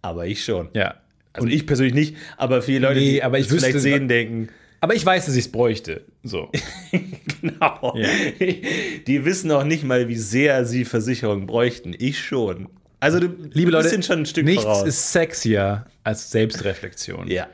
[0.00, 0.68] Aber ich schon.
[0.74, 0.94] Ja.
[1.34, 4.08] Also ich persönlich nicht, aber viele Leute, Nee, die aber ich das vielleicht wüsste- sehen,
[4.08, 4.48] denken,
[4.80, 6.02] Aber ich weiß, dass ich es bräuchte.
[6.24, 6.50] So.
[7.40, 7.94] genau.
[7.96, 8.08] Ja.
[9.06, 11.94] Die wissen auch nicht mal, wie sehr sie Versicherung bräuchten.
[11.98, 12.68] Ich schon.
[13.00, 14.86] Also du, Liebe du Leute, schon ein Stück nichts voraus.
[14.86, 17.28] ist sexier als Selbstreflexion.
[17.28, 17.46] ja.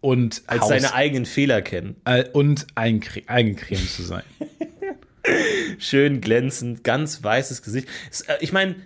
[0.00, 1.96] Und Als Haus- seine eigenen Fehler kennen.
[2.04, 4.22] äh, und eingecre- eingecremt zu sein.
[5.78, 7.88] Schön glänzend, ganz weißes Gesicht.
[8.10, 8.76] Es, äh, Ich meine,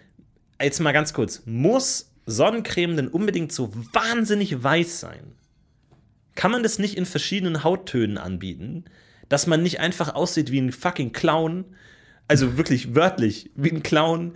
[0.60, 1.42] jetzt mal ganz kurz.
[1.44, 5.32] Muss Sonnencreme denn unbedingt so wahnsinnig weiß sein?
[6.34, 8.84] Kann man das nicht in verschiedenen Hauttönen anbieten?
[9.28, 11.64] Dass man nicht einfach aussieht wie ein fucking Clown?
[12.28, 14.34] Also wirklich wörtlich, wie ein Clown.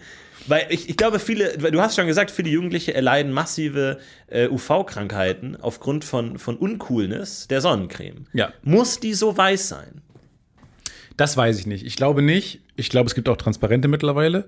[0.48, 5.56] Weil ich, ich glaube, viele, du hast schon gesagt, viele Jugendliche erleiden massive äh, UV-Krankheiten
[5.56, 8.26] aufgrund von, von Uncoolness der Sonnencreme.
[8.32, 8.52] Ja.
[8.62, 10.02] Muss die so weiß sein?
[11.16, 11.84] Das weiß ich nicht.
[11.84, 12.60] Ich glaube nicht.
[12.76, 14.46] Ich glaube, es gibt auch Transparente mittlerweile.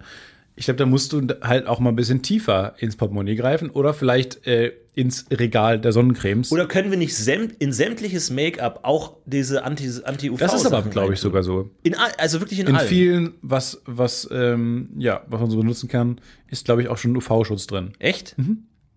[0.59, 3.95] Ich glaube, da musst du halt auch mal ein bisschen tiefer ins Portemonnaie greifen oder
[3.95, 6.51] vielleicht äh, ins Regal der Sonnencremes.
[6.51, 10.83] Oder können wir nicht sämt, in sämtliches Make-up auch diese Anti- Anti-UV das ist aber,
[10.91, 11.71] glaube ich, sogar so.
[11.85, 12.89] In also wirklich in, In allem.
[12.89, 17.17] vielen, was, was, ähm, ja, was man so benutzen kann, ist, glaube ich, auch schon
[17.17, 17.93] UV-Schutz drin.
[18.01, 18.35] Echt?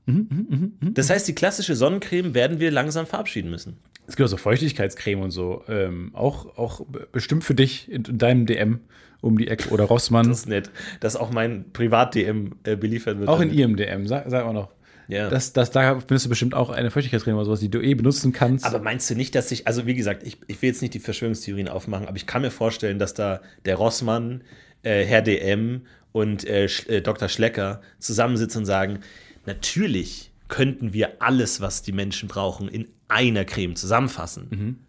[0.07, 3.78] Das heißt, die klassische Sonnencreme werden wir langsam verabschieden müssen.
[4.07, 5.62] Es gibt auch so Feuchtigkeitscreme und so.
[5.70, 6.82] Ähm, auch, auch
[7.12, 8.80] bestimmt für dich in, in deinem DM
[9.22, 10.28] um die Ecke oder Rossmann.
[10.28, 13.30] Das ist nett, dass auch mein Privat-DM äh, beliefert wird.
[13.30, 14.69] auch in ihrem DM, sag, sag mal noch.
[15.07, 15.30] Ja.
[15.30, 18.32] Das, das, da findest du bestimmt auch eine Feuchtigkeitscreme oder sowas, die du eh benutzen
[18.32, 18.65] kannst.
[18.65, 20.99] Aber meinst du nicht, dass ich, also wie gesagt, ich, ich will jetzt nicht die
[20.99, 24.41] Verschwörungstheorien aufmachen, aber ich kann mir vorstellen, dass da der Rossmann,
[24.84, 25.82] äh, Herr DM
[26.13, 27.28] und äh, äh, Dr.
[27.28, 28.99] Schlecker zusammensitzen und sagen,
[29.45, 34.80] natürlich könnten wir alles, was die Menschen brauchen, in einer Creme zusammenfassen.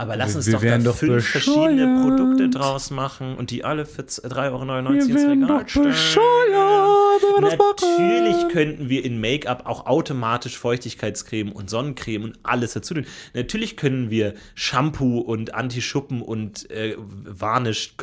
[0.00, 2.00] Aber lass Wir- uns wir doch wären da doch fünf verschiedene.
[2.02, 5.92] Produkte draus machen und die alle für 3,99 Euro ins Regal doch stellen.
[5.92, 7.40] wir.
[7.40, 13.04] Natürlich könnten wir in Make-up auch automatisch Feuchtigkeitscreme und Sonnencreme und alles dazu tun.
[13.34, 17.94] Natürlich können wir Shampoo und Anti-Schuppen und äh, Varnish,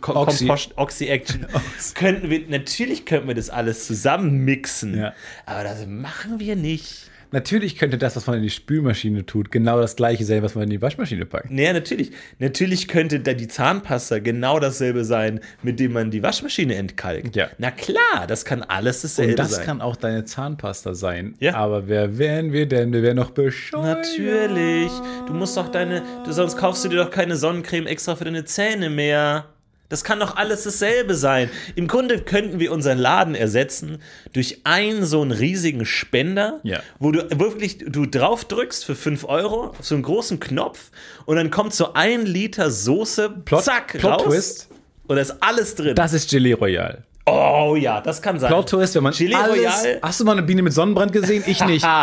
[0.00, 0.50] Ko- Oxy.
[0.76, 1.46] Oxy-Action.
[1.94, 4.96] könnten wir, natürlich könnten wir das alles zusammen mixen.
[4.98, 5.12] Ja.
[5.44, 7.07] Aber das machen wir nicht.
[7.30, 10.64] Natürlich könnte das, was man in die Spülmaschine tut, genau das gleiche sein, was man
[10.64, 11.50] in die Waschmaschine packt.
[11.50, 12.12] Naja, natürlich.
[12.38, 17.36] Natürlich könnte da die Zahnpasta genau dasselbe sein, mit dem man die Waschmaschine entkalkt.
[17.36, 17.48] Ja.
[17.58, 19.66] Na klar, das kann alles dasselbe Und das sein.
[19.66, 21.34] kann auch deine Zahnpasta sein.
[21.40, 21.54] Ja.
[21.54, 22.92] Aber wer wären wir denn?
[22.92, 23.98] Wir wären noch bescheuert.
[24.06, 24.90] Natürlich.
[25.26, 28.44] Du musst doch deine, du, sonst kaufst du dir doch keine Sonnencreme extra für deine
[28.44, 29.46] Zähne mehr.
[29.88, 31.48] Das kann doch alles dasselbe sein.
[31.74, 34.02] Im Grunde könnten wir unseren Laden ersetzen
[34.34, 36.80] durch einen so einen riesigen Spender, Ja.
[36.98, 40.90] wo du wirklich du drauf drückst für 5 Euro auf so einen großen Knopf
[41.24, 44.68] und dann kommt so ein Liter Soße, Plot- zack, Plot raus Twist.
[45.06, 45.94] und da ist alles drin.
[45.94, 47.04] Das ist Gelee Royal.
[47.30, 48.48] Oh ja, das kann sein.
[48.48, 49.98] Plot Twist, wenn man Gelee alles, Royal.
[50.02, 51.42] Hast du mal eine Biene mit Sonnenbrand gesehen?
[51.46, 51.86] Ich nicht.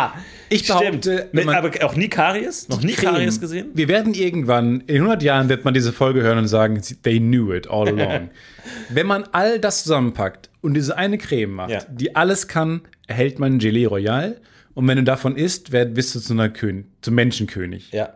[0.48, 1.02] Ich Stimmt.
[1.02, 2.68] behaupte, man- aber auch nie Karies?
[2.68, 3.14] Noch nie Creme.
[3.14, 3.70] Karies gesehen?
[3.74, 7.52] Wir werden irgendwann, in 100 Jahren wird man diese Folge hören und sagen, they knew
[7.52, 8.30] it all along.
[8.88, 11.80] Wenn man all das zusammenpackt und diese eine Creme macht, Ja.
[11.90, 14.40] die alles kann, erhält man Gelee Royal.
[14.74, 18.10] Und wenn du davon isst, bist du zu einer König, zum Menschenkönig Ja.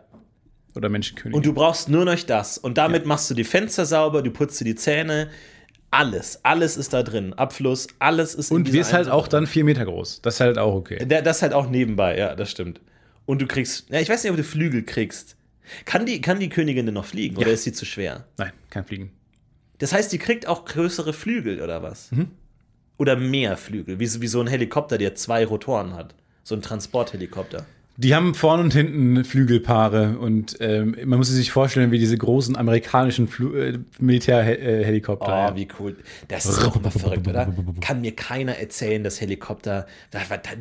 [0.73, 1.35] oder Menschenkönig.
[1.35, 2.57] Und du brauchst nur noch das.
[2.57, 5.27] Und damit machst du die Fenster sauber, du putzt dir die Zähne.
[5.91, 7.33] Alles, alles ist da drin.
[7.33, 10.21] Abfluss, alles ist und dieser wirst halt auch dann vier Meter groß.
[10.21, 11.05] Das ist halt auch okay.
[11.05, 12.79] Das halt auch nebenbei, ja, das stimmt.
[13.25, 15.35] Und du kriegst, ja, ich weiß nicht, ob du Flügel kriegst.
[15.85, 18.25] Kann die, kann die Königin denn noch fliegen oder ist sie zu schwer?
[18.37, 19.11] Nein, kein Fliegen.
[19.77, 22.11] Das heißt, die kriegt auch größere Flügel oder was?
[22.11, 22.31] Mhm.
[22.97, 26.15] Oder mehr Flügel, wie, wie so ein Helikopter, der zwei Rotoren hat.
[26.43, 27.65] So ein Transporthelikopter.
[28.01, 32.55] Die haben vorne und hinten Flügelpaare und ähm, man muss sich vorstellen, wie diese großen
[32.55, 35.51] amerikanischen Flu äh, Militärhelikopter.
[35.51, 35.95] Oh, wie cool.
[36.27, 37.53] Das ist doch immer verrückt, oder?
[37.79, 39.85] Kann mir keiner erzählen, dass Helikopter,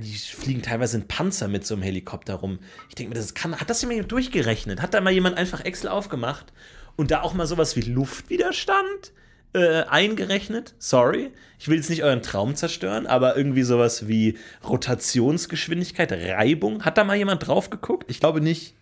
[0.03, 2.59] die fliegen teilweise in Panzer mit so einem Helikopter rum.
[2.91, 4.83] Ich denke mir, das kann, hat das jemand durchgerechnet?
[4.83, 6.53] Hat da mal jemand einfach Excel aufgemacht
[6.97, 9.13] und da auch mal sowas wie Luftwiderstand
[9.53, 10.75] äh, eingerechnet?
[10.79, 14.39] Sorry, ich will jetzt nicht euren Traum zerstören, aber irgendwie sowas wie
[14.69, 16.85] Rotationsgeschwindigkeit, Reibung.
[16.85, 18.11] Hat da mal jemand drauf geguckt?
[18.11, 18.75] Ich glaube nicht.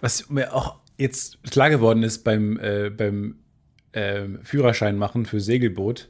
[0.00, 3.36] Was mir auch jetzt klar geworden ist beim, äh, beim
[3.92, 6.08] ähm, Führerschein machen für Segelboot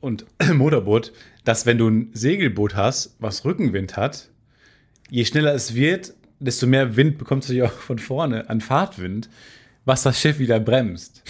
[0.00, 1.12] und Motorboot,
[1.44, 4.28] dass wenn du ein Segelboot hast, was Rückenwind hat,
[5.10, 9.28] je schneller es wird, desto mehr Wind bekommst du ja auch von vorne an Fahrtwind,
[9.84, 11.22] was das Schiff wieder bremst,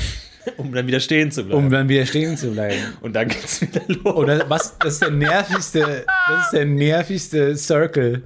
[0.56, 1.64] Um dann wieder stehen zu bleiben.
[1.64, 2.76] um dann wieder stehen zu bleiben.
[3.00, 4.14] und dann geht's wieder los.
[4.14, 4.78] Oder was?
[4.78, 8.22] Das ist der nervigste, das ist der nervigste Circle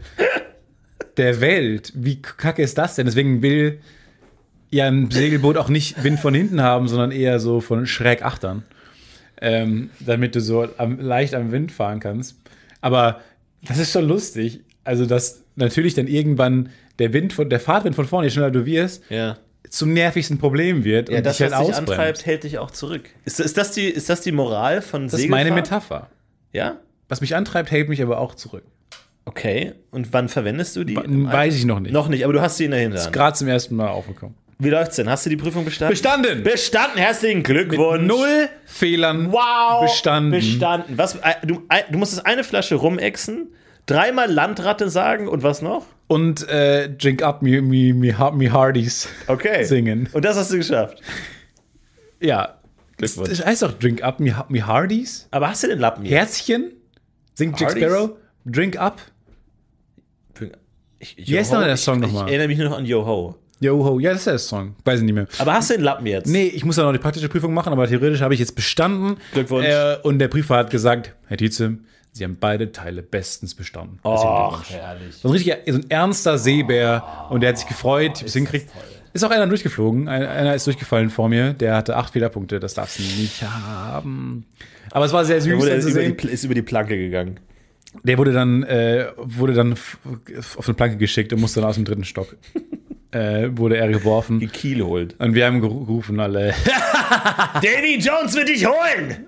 [1.16, 1.92] der Welt.
[1.94, 3.06] Wie kacke ist das denn?
[3.06, 3.80] Deswegen will
[4.70, 8.64] ja ein Segelboot auch nicht Wind von hinten haben, sondern eher so von schräg achtern.
[9.40, 12.36] Ähm, damit du so am, leicht am Wind fahren kannst.
[12.80, 13.20] Aber
[13.62, 14.60] das ist schon lustig.
[14.84, 18.64] Also, dass natürlich dann irgendwann der Wind von der Fahrtwind von vorne, je schneller du
[18.64, 19.36] wirst, ja.
[19.70, 21.92] Zum nervigsten Problem wird Ja, und das, dich halt was dich ausbremst.
[21.92, 23.08] antreibt, hält dich auch zurück.
[23.24, 25.50] Ist, ist, das, die, ist das die Moral von Das ist meine?
[25.50, 26.10] Metapher.
[26.52, 26.78] Ja?
[27.08, 28.64] Was mich antreibt, hält mich aber auch zurück.
[29.24, 29.74] Okay.
[29.90, 30.96] Und wann verwendest du die?
[30.96, 31.92] Weiß ich noch nicht.
[31.92, 33.12] Noch nicht, aber du hast sie in der Hinterhand.
[33.12, 34.36] Gerade zum ersten Mal aufgekommen.
[34.58, 35.10] Wie läuft's denn?
[35.10, 35.90] Hast du die Prüfung bestanden?
[35.92, 36.42] Bestanden!
[36.42, 36.96] Bestanden!
[36.96, 38.06] Herzlichen Glückwunsch!
[38.06, 39.30] Null Fehlern.
[39.30, 39.82] Wow!
[39.82, 40.30] Bestanden.
[40.30, 40.96] Bestanden.
[40.96, 43.48] Was, äh, du, äh, du musstest eine Flasche rumexen,
[43.86, 45.86] dreimal Landratte sagen und was noch?
[46.08, 49.64] Und äh, Drink Up Me, me, me, me Hardies Okay.
[49.64, 50.08] singen.
[50.12, 51.00] Und das hast du geschafft.
[52.20, 52.58] Ja.
[52.96, 53.28] Glückwunsch.
[53.30, 55.26] Das heißt doch Drink Up Me, me Hardies.
[55.30, 56.12] Aber hast du den Lappen jetzt?
[56.12, 56.72] Herzchen?
[57.34, 57.72] Singt Jack?
[57.72, 58.10] Sparrow?
[58.44, 59.00] Drink Up?
[60.98, 62.24] Ich, Wie heißt Yo-Ho, noch der Song nochmal?
[62.26, 63.36] Ich erinnere mich nur noch an Yo-Ho.
[63.58, 64.76] Yo ho, ja, das ist der Song.
[64.84, 65.26] Weiß ich nicht mehr.
[65.38, 66.26] Aber hast du den Lappen jetzt?
[66.26, 69.16] Nee, ich muss ja noch die praktische Prüfung machen, aber theoretisch habe ich jetzt bestanden.
[69.32, 69.66] Glückwunsch.
[69.66, 71.78] Äh, und der Prüfer hat gesagt, Herr Tietze,
[72.16, 73.98] Sie haben beide Teile bestens bestanden.
[74.02, 74.70] Glückwunsch.
[74.70, 75.14] herrlich.
[75.16, 78.70] So ein richtiger, so ein ernster Seebär und der hat sich gefreut, ich hab's hingekriegt.
[79.12, 82.74] Ist auch einer durchgeflogen, ein- einer ist durchgefallen vor mir, der hatte acht Fehlerpunkte, das
[82.74, 84.44] darfst du nicht haben.
[84.90, 87.40] Aber es war sehr süß Der wurde zu über die, ist über die Planke gegangen.
[88.02, 89.98] Der wurde dann, äh, wurde dann auf
[90.66, 92.36] eine Planke geschickt und musste dann aus dem dritten Stock.
[93.10, 94.38] äh, wurde er geworfen.
[94.40, 95.18] Die Kiel holt.
[95.18, 96.52] Und wir haben gerufen alle,
[97.54, 99.26] Davy Jones wird dich holen!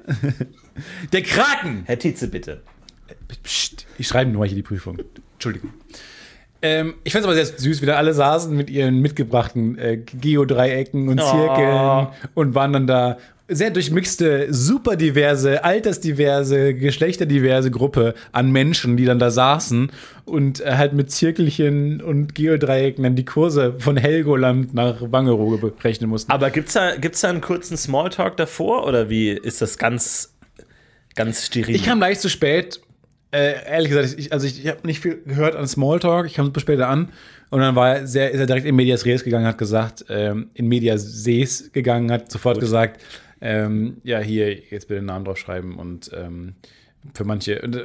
[1.12, 1.82] der Kraken!
[1.86, 2.61] Herr Tietze, bitte.
[3.42, 4.98] Psst, ich schreibe nur hier die Prüfung.
[5.34, 5.70] Entschuldigung.
[6.61, 9.96] Ähm, ich fand es aber sehr süß, wie da alle saßen mit ihren mitgebrachten äh,
[9.98, 12.09] Geodreiecken und Zirkeln Oh.
[12.34, 13.18] und waren dann da
[13.50, 19.90] sehr durchmixte, super diverse, altersdiverse, geschlechterdiverse Gruppe an Menschen, die dann da saßen
[20.26, 26.11] und äh, halt mit Zirkelchen und Geodreiecken dann die Kurse von Helgoland nach Wangerooge berechnen
[26.11, 26.30] mussten.
[26.30, 30.34] Aber gibt's da, gibt's da einen kurzen Smalltalk davor oder wie ist das ganz,
[31.14, 31.74] ganz steril?
[31.74, 32.80] Ich kam leicht zu spät.
[33.30, 36.26] Äh, ehrlich gesagt, ich, also ich, ich habe nicht viel gehört an Smalltalk.
[36.26, 37.10] Ich kam super spät an.
[37.50, 40.50] Und dann war er sehr, ist er direkt in Medias Res gegangen, hat gesagt, ähm,
[40.54, 43.02] in Medias Sees gegangen, hat sofort gesagt,
[43.40, 45.76] ähm, ja, hier, jetzt bitte den Namen draufschreiben.
[45.76, 46.54] Und ähm,
[47.14, 47.84] für manche, und, äh,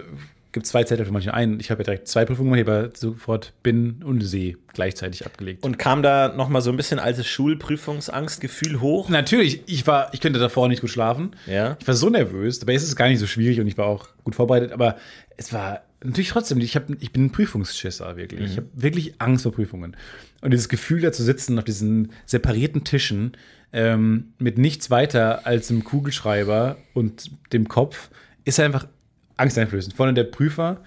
[0.54, 1.60] gibt zwei Zettel für manche ein.
[1.60, 5.64] Ich habe ja direkt zwei Prüfungen gemacht, ich habe sofort Bin und See gleichzeitig abgelegt.
[5.64, 9.10] Und kam da noch mal so ein bisschen altes Schulprüfungsangstgefühl hoch?
[9.10, 11.36] Natürlich, ich war, ich könnte davor nicht gut schlafen.
[11.48, 11.76] Ja.
[11.80, 14.08] Ich war so nervös, dabei ist es gar nicht so schwierig und ich war auch
[14.24, 14.96] gut vorbereitet, aber
[15.36, 18.52] es war natürlich trotzdem, ich, hab, ich bin ein Prüfungsschisser, wirklich.
[18.52, 19.98] Ich habe wirklich Angst vor Prüfungen.
[20.42, 23.38] Und dieses Gefühl, da zu sitzen auf diesen separierten Tischen
[23.72, 28.10] ähm, mit nichts weiter als einem Kugelschreiber und dem Kopf,
[28.46, 28.88] ist einfach
[29.44, 29.96] angsteinflößend.
[29.96, 30.82] Vorne der Prüfer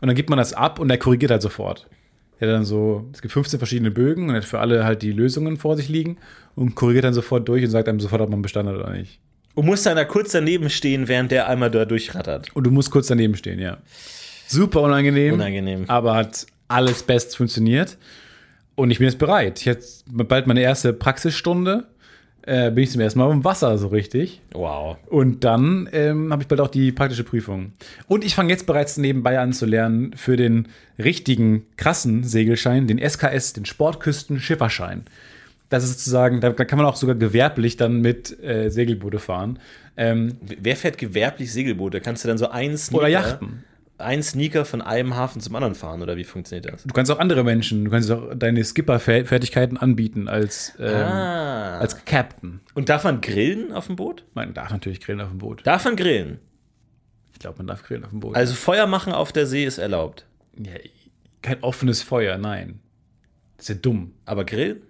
[0.00, 1.88] und dann gibt man das ab und der korrigiert halt sofort.
[2.38, 5.02] Er hat dann so, es gibt 15 verschiedene Bögen und er hat für alle halt
[5.02, 6.18] die Lösungen vor sich liegen
[6.54, 9.20] und korrigiert dann sofort durch und sagt einem sofort, ob man bestanden hat oder nicht.
[9.54, 12.54] Und muss dann da kurz daneben stehen, während der einmal da durchrattert.
[12.54, 13.78] Und du musst kurz daneben stehen, ja.
[14.46, 15.32] Super unangenehm.
[15.32, 15.84] Unangenehm.
[15.88, 17.96] Aber hat alles best funktioniert.
[18.74, 19.60] Und ich bin jetzt bereit.
[19.60, 21.84] Ich jetzt bald meine erste Praxisstunde.
[22.46, 24.40] Äh, bin ich zum ersten Mal im Wasser so richtig.
[24.52, 24.98] Wow.
[25.06, 27.72] Und dann ähm, habe ich bald auch die praktische Prüfung.
[28.06, 32.98] Und ich fange jetzt bereits nebenbei an zu lernen für den richtigen, krassen Segelschein, den
[32.98, 35.06] SKS, den Sportküsten-Schifferschein.
[35.70, 39.58] Das ist sozusagen, da, kann man auch sogar gewerblich dann mit äh, Segelboote fahren.
[39.96, 42.00] Ähm, Wer fährt gewerblich Segelboote?
[42.00, 43.64] Kannst du dann so ein Sneaker, oder Yachten.
[43.98, 46.82] Ein Sneaker von einem Hafen zum anderen fahren oder wie funktioniert das?
[46.84, 51.78] Du kannst auch andere Menschen, du kannst auch deine Skipper-Fertigkeiten anbieten als, ähm, Ah.
[51.78, 52.60] als Captain.
[52.74, 54.24] Und darf man grillen auf dem Boot?
[54.34, 55.66] Man darf natürlich grillen auf dem Boot.
[55.66, 56.38] Darf man grillen?
[57.32, 58.36] Ich glaube, man darf grillen auf dem Boot.
[58.36, 60.26] Also Feuer machen auf der See ist erlaubt.
[60.58, 60.72] ja,
[61.42, 62.80] kein offenes Feuer, nein.
[63.56, 64.12] Das ist ja dumm.
[64.24, 64.82] Aber Grill?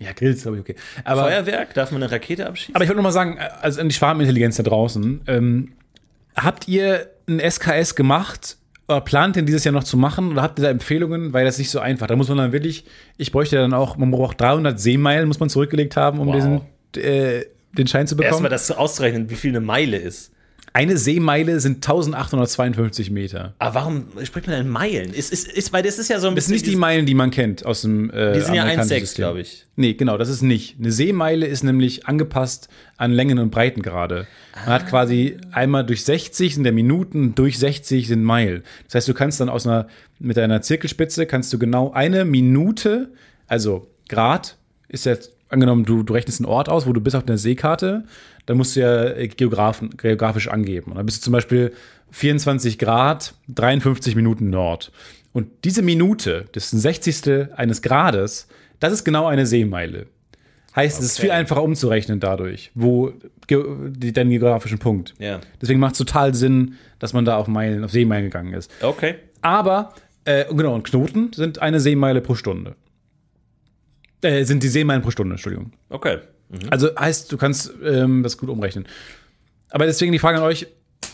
[0.00, 0.74] Ja, Grill ist, glaube ich, okay.
[1.04, 1.74] Aber, Feuerwerk?
[1.74, 2.74] Darf man eine Rakete abschießen?
[2.74, 5.72] aber ich wollte noch mal sagen, also an die Schwarmintelligenz da draußen, ähm,
[6.44, 8.56] habt ihr ein SKS gemacht
[8.88, 11.54] oder plant den dieses Jahr noch zu machen oder habt ihr da Empfehlungen, weil das
[11.56, 12.06] ist nicht so einfach.
[12.06, 12.84] Da muss man dann wirklich,
[13.18, 16.34] ich bräuchte dann auch, man braucht 300 Seemeilen, muss man zurückgelegt haben, um Wow.
[16.34, 16.60] diesen,
[17.04, 17.44] äh,
[17.76, 18.32] den Schein zu bekommen.
[18.32, 20.32] Erstmal das auszurechnen, wie viel eine Meile ist.
[20.72, 23.54] Eine Seemeile sind 1852 Meter.
[23.58, 25.12] Aber warum spricht man denn Meilen?
[25.12, 26.58] Ist, ist, ist, weil das ist ja so ein Das bisschen.
[26.58, 29.00] sind nicht die Meilen, die man kennt aus dem äh, Die sind ja amerikanischen 1,6,
[29.00, 29.22] System.
[29.22, 29.66] glaube ich.
[29.76, 30.76] Nee, genau, das ist nicht.
[30.78, 34.26] Eine Seemeile ist nämlich angepasst an Längen und Breitengrade.
[34.54, 38.62] Man hat quasi einmal durch 60 sind der Minuten, durch 60 sind Meilen.
[38.86, 39.86] Das heißt, du kannst dann aus einer,
[40.18, 43.12] mit einer Zirkelspitze kannst du genau eine Minute,
[43.46, 44.56] also Grad
[44.88, 48.04] ist jetzt, angenommen, du, du rechnest einen Ort aus, wo du bist auf der Seekarte,
[48.46, 50.92] dann musst du ja äh, Geografen, geografisch angeben.
[50.92, 51.72] Und dann bist du zum Beispiel
[52.10, 54.92] 24 Grad, 53 Minuten Nord.
[55.32, 58.48] Und diese Minute, das ist ein Sechzigstel eines Grades,
[58.80, 60.06] das ist genau eine Seemeile.
[60.74, 61.22] Heißt, es ist Okay.
[61.22, 63.12] viel einfacher umzurechnen dadurch, wo
[63.48, 65.14] die, deinen geografischen Punkt.
[65.18, 65.40] Ja.
[65.60, 68.70] Deswegen macht es total Sinn, dass man da auf Meilen, auf Seemeilen gegangen ist.
[68.82, 69.16] Okay.
[69.42, 69.94] Aber,
[70.24, 72.74] äh, genau, und Knoten sind eine Seemeile pro Stunde.
[74.22, 75.72] Äh, sind die Seemeilen pro Stunde, Entschuldigung.
[75.90, 76.18] Okay.
[76.70, 78.86] Also heißt, du kannst ähm, das gut umrechnen.
[79.70, 80.66] Aber deswegen die Frage an euch: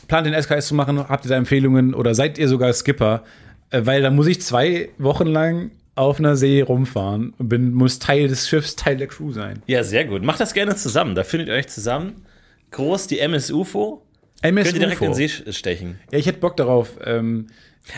[0.07, 1.09] Plant den SKS zu machen?
[1.09, 3.25] Habt ihr da Empfehlungen oder seid ihr sogar Skipper?
[3.71, 7.99] Äh, weil da muss ich zwei Wochen lang auf einer See rumfahren und bin, muss
[7.99, 9.63] Teil des Schiffs, Teil der Crew sein.
[9.67, 10.23] Ja, sehr gut.
[10.23, 11.15] Macht das gerne zusammen.
[11.15, 12.25] Da findet ihr euch zusammen.
[12.71, 14.03] Groß die MS UFO.
[14.43, 15.05] MS Könnt ihr direkt UFO.
[15.13, 15.99] in den See stechen.
[16.11, 16.91] Ja, ich hätte Bock darauf.
[17.05, 17.47] Ähm,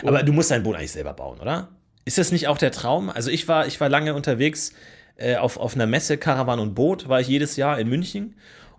[0.03, 1.69] Aber du musst dein Boot eigentlich selber bauen, oder?
[2.05, 3.09] Ist das nicht auch der Traum?
[3.09, 4.73] Also ich war, ich war lange unterwegs
[5.17, 8.35] äh, auf, auf einer Messe, Caravan und Boot, war ich jedes Jahr in München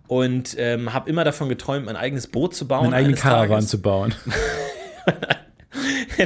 [0.07, 2.93] und ähm, habe immer davon geträumt, mein eigenes Boot zu bauen.
[2.93, 3.67] eigenen eines Caravan Tages.
[3.67, 4.15] zu bauen.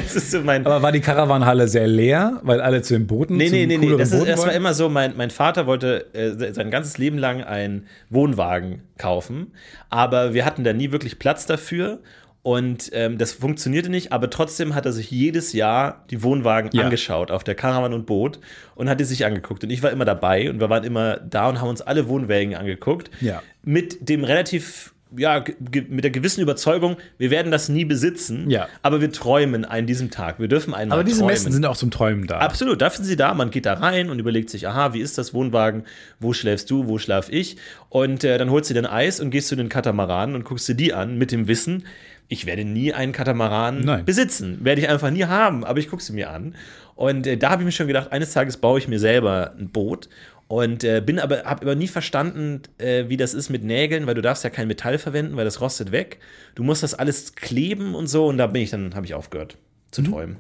[0.07, 0.66] so mein.
[0.66, 3.97] Aber war die Karawanhalle sehr leer, weil alle zu den Booten Nee, nee, nee, nee.
[3.97, 7.43] Das, ist, das war immer so, mein, mein Vater wollte äh, sein ganzes Leben lang
[7.43, 9.51] einen Wohnwagen kaufen,
[9.89, 11.99] aber wir hatten da nie wirklich Platz dafür.
[12.45, 16.83] Und ähm, das funktionierte nicht, aber trotzdem hat er sich jedes Jahr die Wohnwagen Ja.
[16.83, 18.39] angeschaut auf der Caravan und Boot
[18.75, 19.63] und hat die sich angeguckt.
[19.63, 22.53] Und ich war immer dabei und wir waren immer da und haben uns alle Wohnwagen
[22.55, 23.09] angeguckt.
[23.21, 23.41] Ja.
[23.63, 25.41] Mit dem relativ, ja,
[25.87, 28.67] mit der gewissen Überzeugung, wir werden das nie besitzen, Ja.
[28.81, 30.37] aber wir träumen an diesem Tag.
[30.41, 31.31] Wir dürfen einmal Aber diese träumen.
[31.33, 32.39] Messen sind auch zum Träumen da.
[32.39, 33.33] Absolut, dafür sind sie da.
[33.33, 35.83] Man geht da rein und überlegt sich, aha, wie ist das Wohnwagen?
[36.19, 36.87] Wo schläfst du?
[36.87, 37.55] Wo schlaf ich?
[37.87, 40.67] Und äh, dann holst du dir ein Eis und gehst zu den Katamaranen und guckst
[40.67, 41.85] dir die an mit dem Wissen,
[42.34, 44.05] ich werde nie einen Katamaran Nein.
[44.05, 44.57] besitzen.
[44.63, 46.55] Werde ich einfach nie haben, aber ich gucke sie mir an.
[46.95, 49.69] Und äh, da habe ich mir schon gedacht, eines Tages baue ich mir selber ein
[49.69, 50.09] Boot.
[50.47, 54.15] Und äh, bin aber, habe aber nie verstanden, äh, wie das ist mit Nägeln, weil
[54.15, 56.19] du darfst ja kein Metall verwenden, weil das rostet weg.
[56.55, 58.27] Du musst das alles kleben und so.
[58.27, 59.57] Und da bin ich dann, habe ich aufgehört
[59.91, 60.38] zu träumen.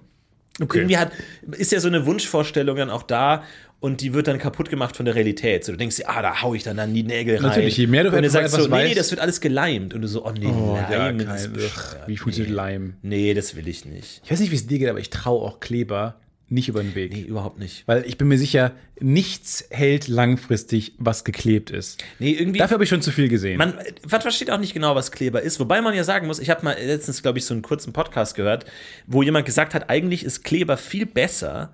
[0.61, 0.79] Okay.
[0.79, 1.11] Irgendwie hat,
[1.51, 3.43] ist ja so eine Wunschvorstellung dann auch da
[3.83, 5.65] und die wird dann kaputt gemacht von der Realität.
[5.65, 7.47] So, du denkst dir, ah, da hau ich dann, dann die Nägel rein.
[7.47, 9.93] Natürlich, je mehr du und du sagst so, nee, nee, das wird alles geleimt.
[9.93, 12.07] Und du so, oh nee, Oh, ja, Leim, das kein, bescheuert.
[12.07, 12.93] wie funktioniert Leim?
[13.01, 14.21] Nee, das will ich nicht.
[14.23, 16.15] Ich weiß nicht, wie es dir geht, aber ich traue auch Kleber
[16.47, 17.11] nicht über den Weg.
[17.11, 17.85] Nee, überhaupt nicht.
[17.85, 18.71] Weil ich bin mir sicher,
[19.01, 22.01] nichts hält langfristig, was geklebt ist.
[22.19, 22.59] Nee, irgendwie.
[22.59, 23.57] Dafür habe ich schon zu viel gesehen.
[23.57, 23.73] Man
[24.09, 25.59] man versteht auch nicht genau, was Kleber ist.
[25.59, 28.35] Wobei man ja sagen muss, ich habe mal letztens, glaube ich, so einen kurzen Podcast
[28.35, 28.63] gehört,
[29.07, 31.73] wo jemand gesagt hat, eigentlich ist Kleber viel besser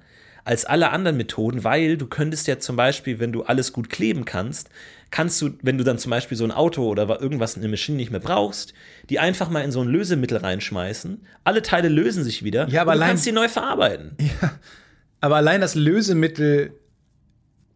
[0.50, 4.26] als alle anderen Methoden, weil du könntest ja zum Beispiel, wenn du alles gut kleben
[4.26, 4.72] kannst,
[5.12, 7.97] kannst du, wenn du dann zum Beispiel so ein Auto oder irgendwas in der Maschine
[7.97, 8.74] nicht mehr brauchst,
[9.12, 11.22] die einfach mal in so ein Lösemittel reinschmeißen.
[11.43, 12.68] Alle Teile lösen sich wieder.
[12.68, 14.14] Ja, aber und du allein- kannst die neu verarbeiten.
[15.22, 16.74] aber allein das Lösemittel,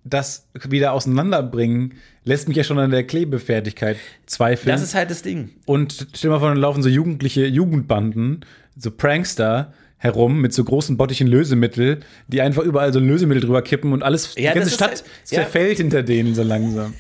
[0.04, 1.94] das wieder auseinanderbringen,
[2.24, 4.74] lässt mich ja schon an der Klebefertigkeit zweifeln.
[4.74, 5.52] Das ist halt das Ding.
[5.68, 8.44] Und stell dir mal vor, dann laufen so jugendliche Jugendbanden,
[8.76, 13.94] so Prankster herum mit so großen Bottichen Lösemittel, die einfach überall so Lösemittel drüber kippen
[13.94, 15.38] und alles, Ja, die ganze Stadt halt- ja.
[15.40, 16.94] zerfällt hinter denen so langsam.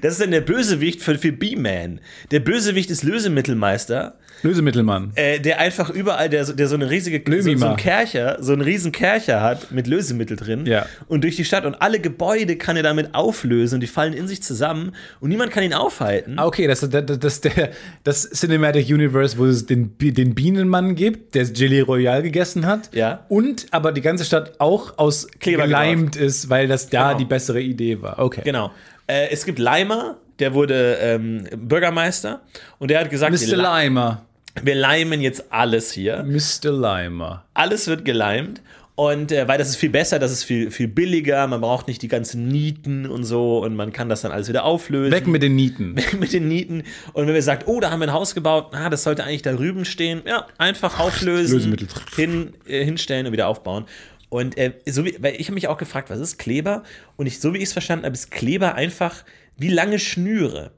[0.00, 2.00] Das ist dann der Bösewicht für, für B-Man.
[2.30, 4.14] Der Bösewicht ist Lösemittelmeister.
[4.42, 5.10] Lösemittelmann.
[5.16, 8.52] äh, der einfach überall, der, so- der so eine riesige, so, so einen Kercher, so
[8.52, 10.86] einen riesen Kercher hat mit Lösemittel drin Ja.
[11.08, 14.28] und durch die Stadt und alle Gebäude kann er damit auflösen und die fallen in
[14.28, 16.38] sich zusammen und niemand kann ihn aufhalten.
[16.38, 17.70] Ah, okay, das ist das, das, der,
[18.04, 22.94] das Cinematic Universe, wo es den, den Bienenmann gibt, der Jelly Royale gegessen hat.
[22.94, 23.24] Ja.
[23.28, 27.18] Und aber die ganze Stadt auch aus Kleber geleimt ist, weil das da Genau.
[27.18, 28.20] die bessere Idee war.
[28.20, 28.42] Okay.
[28.44, 28.70] Genau.
[29.08, 32.42] Äh, es gibt Leimer, der wurde ähm, Bürgermeister
[32.78, 33.40] und der hat gesagt, Mr.
[33.40, 34.22] wir, le- Limer.
[34.62, 36.22] wir leimen jetzt alles hier.
[36.24, 36.70] Mr.
[36.70, 37.44] Limer.
[37.54, 38.62] Alles wird geleimt.
[38.94, 42.02] Und äh, weil das ist viel besser, das ist viel, viel billiger, man braucht nicht
[42.02, 45.12] die ganzen Nieten und so und man kann das dann alles wieder auflösen.
[45.12, 45.94] Weg mit den Nieten.
[46.18, 46.82] mit den Nieten.
[47.12, 49.42] Und wenn wir sagt, oh, da haben wir ein Haus gebaut, ah, das sollte eigentlich
[49.42, 51.86] da drüben stehen, ja, einfach auflösen, Lösemittel.
[52.16, 53.84] hin, äh, hinstellen und wieder aufbauen.
[54.28, 56.82] Und äh, so wie, weil ich habe mich auch gefragt, was ist Kleber?
[57.16, 59.24] Und ich, so wie ich es verstanden habe, ist Kleber einfach
[59.56, 60.72] wie lange Schnüre.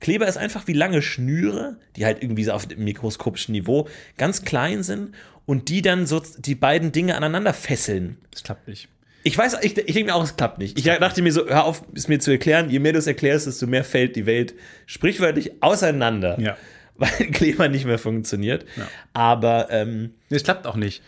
[0.00, 4.42] Kleber ist einfach wie lange Schnüre, die halt irgendwie so auf dem mikroskopischen Niveau ganz
[4.42, 5.14] klein sind
[5.44, 8.16] und die dann so die beiden Dinge aneinander fesseln.
[8.30, 8.88] Das klappt nicht.
[9.22, 10.78] Ich weiß, ich, ich denke mir auch, es klappt nicht.
[10.78, 12.70] Ich dachte mir so, hör auf, es mir zu erklären.
[12.70, 14.54] Je mehr du es erklärst, desto mehr fällt die Welt
[14.86, 16.40] sprichwörtlich auseinander.
[16.40, 16.56] Ja.
[16.96, 18.64] Weil Kleber nicht mehr funktioniert.
[19.12, 21.02] Aber ähm, Es klappt auch nicht.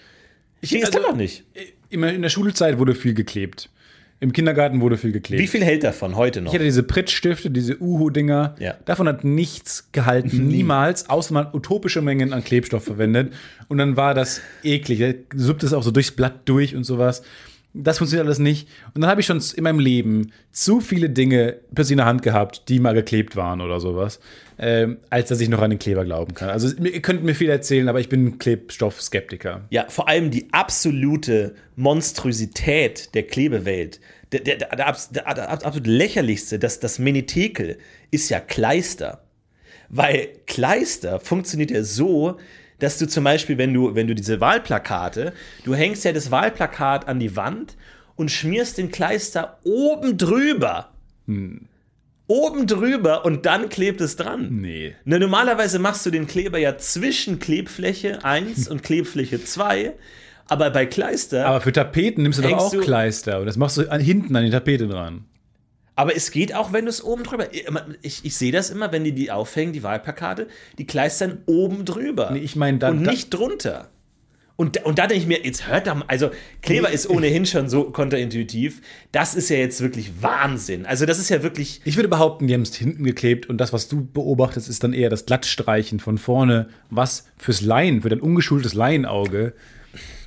[0.63, 1.45] Ich, es also- klappt auch nicht.
[1.91, 3.69] Immer in der Schulzeit wurde viel geklebt.
[4.21, 5.43] Im Kindergarten wurde viel geklebt.
[5.43, 6.53] Wie viel hält davon heute noch?
[6.53, 8.55] Ich hatte diese Pritt-Stifte, diese Uhu-Dinger.
[8.61, 8.77] Ja.
[8.85, 10.47] Davon hat nichts gehalten.
[10.49, 13.33] Niemals, außer man utopische Mengen an Klebstoff verwendet.
[13.67, 15.01] Und dann war das eklig.
[15.01, 17.25] Da suppt es auch so durchs Blatt durch und sowas.
[17.75, 18.68] Das funktioniert alles nicht.
[18.95, 22.23] Und dann habe ich schon in meinem Leben zu viele Dinge plötzlich in der Hand
[22.23, 24.20] gehabt, die mal geklebt waren oder sowas,
[24.59, 26.51] ähm, als dass ich noch an den Kleber glauben kann.
[26.51, 29.62] Also ihr könnt mir viel erzählen, aber ich bin Klebstoff-Skeptiker.
[29.70, 34.01] Ja, vor allem die absolute Monstrosität der Klebewelt.
[34.33, 37.79] Der, der, der, der, der absolut lächerlichste, das, das Menetekel,
[38.11, 39.25] ist ja Kleister.
[39.89, 42.39] Weil Kleister funktioniert ja so,
[42.83, 45.33] dass du zum Beispiel, wenn du, wenn du diese Wahlplakate,
[45.64, 47.76] du hängst ja das Wahlplakat an die Wand
[48.16, 50.91] und schmierst den Kleister oben drüber.
[52.26, 54.49] Oben drüber und dann klebt es dran.
[54.61, 54.95] Nee.
[55.05, 59.93] Na, normalerweise machst du den Kleber ja zwischen Klebfläche 1 und Klebfläche 2,
[60.49, 63.41] aber bei Kleister, aber, für Tapeten nimmst du doch auch du- Kleister.
[63.41, 65.24] Und das machst du an, hinten an die Tapete dran.
[66.14, 67.47] Es geht auch, wenn du es oben drüber.
[68.03, 72.30] Ich, ich sehe das immer, wenn die die aufhängen, die Wahlplakate, die kleistern oben drüber.
[72.32, 73.88] Nee, ich meine dann- Und nicht drunter.
[74.57, 76.30] Und, und da denke ich mir, jetzt hört da mal, also
[76.61, 78.80] Kleber ist ohnehin schon so kontraintuitiv.
[79.11, 80.86] Das ist ja jetzt wirklich Wahnsinn.
[80.86, 83.72] Also das ist ja wirklich, Ich würde behaupten, die haben es hinten geklebt und das,
[83.72, 88.20] was du beobachtest, ist dann eher das Glattstreichen von vorne, was fürs Laien, für dein
[88.20, 89.55] ungeschultes Laienauge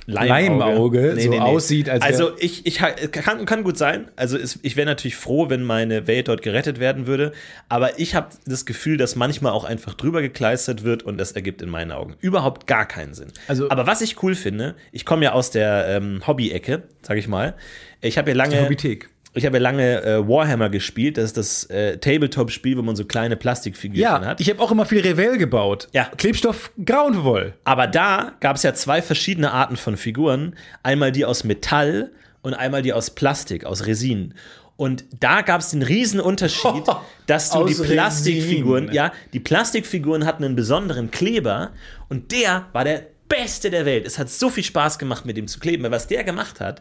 [0.06, 4.08] Leimauge so aussieht, als Also ich, ich kann, kann gut sein.
[4.16, 7.32] Also es, ich wäre natürlich froh, wenn meine Welt dort gerettet werden würde.
[7.68, 11.60] Aber ich habe das Gefühl, dass manchmal auch einfach drüber gekleistert wird und das ergibt
[11.62, 13.28] in meinen Augen überhaupt gar keinen Sinn.
[13.48, 17.28] Also- aber was ich cool finde, ich komme ja aus der ähm, Hobby-Ecke, sag ich
[17.28, 17.54] mal.
[18.00, 18.60] Ich habe ja lange.
[18.62, 19.08] Hobbythek.
[19.36, 21.18] Ich habe ja lange äh, Warhammer gespielt.
[21.18, 24.40] Das ist das äh, Tabletop-Spiel, wo man so kleine Plastikfigürchen Ja, hat.
[24.40, 25.88] ich habe auch immer viel Revell gebaut.
[25.92, 26.10] Ja.
[26.16, 27.54] Klebstoff Grauenwoll.
[27.64, 30.56] Aber da gab es ja zwei verschiedene Arten von Figuren.
[30.82, 32.12] Einmal die aus Metall
[32.42, 34.34] und einmal die aus Plastik, aus Resin.
[34.78, 36.84] Und da gab es den riesen Unterschied,
[37.26, 38.94] dass du die Plastikfiguren, Resin.
[38.94, 41.72] ja, die Plastikfiguren hatten einen besonderen Kleber
[42.08, 44.06] und der war der beste der Welt.
[44.06, 45.82] Es hat so viel Spaß gemacht, mit dem zu kleben.
[45.82, 46.80] Weil was der gemacht hat,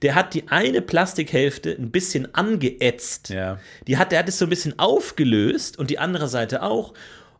[0.00, 3.28] der hat die eine Plastikhälfte ein bisschen angeätzt.
[3.30, 3.58] Ja.
[3.86, 6.94] Die hat, der hat es so ein bisschen aufgelöst und die andere Seite auch.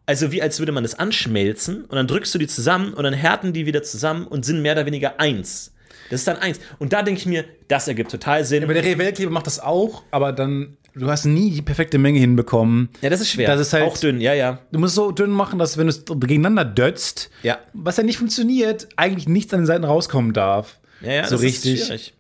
[0.05, 3.14] Also wie als würde man das anschmelzen und dann drückst du die zusammen und dann
[3.14, 5.72] härten die wieder zusammen und sind mehr oder weniger eins.
[6.11, 6.59] Das ist dann eins.
[6.78, 8.64] Und da denke ich mir, das ergibt total Sinn.
[8.64, 12.90] Aber der Revellkleber macht das auch, aber dann, du hast nie die perfekte Menge hinbekommen.
[13.00, 13.46] ja, das ist schwer.
[13.46, 14.59] Das ist halt- auch dünn, ja, ja.
[14.72, 17.59] Du musst so dünn machen, dass wenn du es gegeneinander dötzt, Ja.
[17.72, 20.80] was ja nicht funktioniert, eigentlich nichts an den Seiten rauskommen darf.
[21.00, 21.74] Ja, ja, so das richtig.
[21.74, 22.14] Ist schwierig.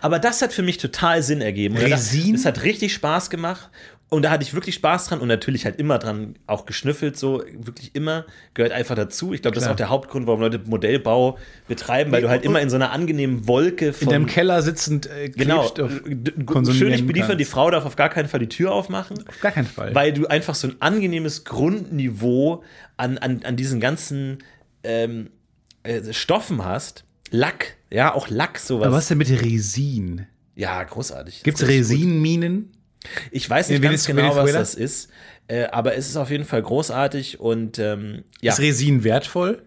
[0.00, 1.76] Aber das hat für mich total Sinn ergeben.
[1.76, 2.32] Resin?
[2.32, 3.70] Das, das hat richtig Spaß gemacht.
[4.08, 7.42] Und da hatte ich wirklich Spaß dran und natürlich halt immer dran auch geschnüffelt, so
[7.52, 8.24] wirklich immer,
[8.54, 9.34] gehört einfach dazu.
[9.34, 12.60] Ich glaube, das ist auch der Hauptgrund, warum Leute Modellbau betreiben, weil du halt immer
[12.60, 14.06] in so einer angenehmen Wolke von.
[14.06, 15.68] In deinem Keller sitzend äh, genau,
[16.46, 17.40] konsumieren schön nicht beliefern, kannst.
[17.40, 19.24] die Frau darf auf gar keinen Fall die Tür aufmachen.
[19.26, 19.92] Auf gar keinen Fall.
[19.92, 22.62] Weil du einfach so ein angenehmes Grundniveau
[22.96, 24.38] an, an, an diesen ganzen
[24.84, 25.30] ähm,
[25.82, 27.05] äh, Stoffen hast.
[27.30, 28.86] Lack, ja, auch Lack, sowas.
[28.86, 30.26] aber was denn mit Resin?
[30.54, 31.42] Ja, großartig.
[31.42, 31.68] Gibt es ist.
[31.68, 32.72] Resinminen?
[33.30, 35.10] Ich weiß nicht In ganz genau, was das ist,
[35.48, 39.62] äh, aber es ist auf jeden Fall großartig und ähm, ja, Ist Resin wertvoll?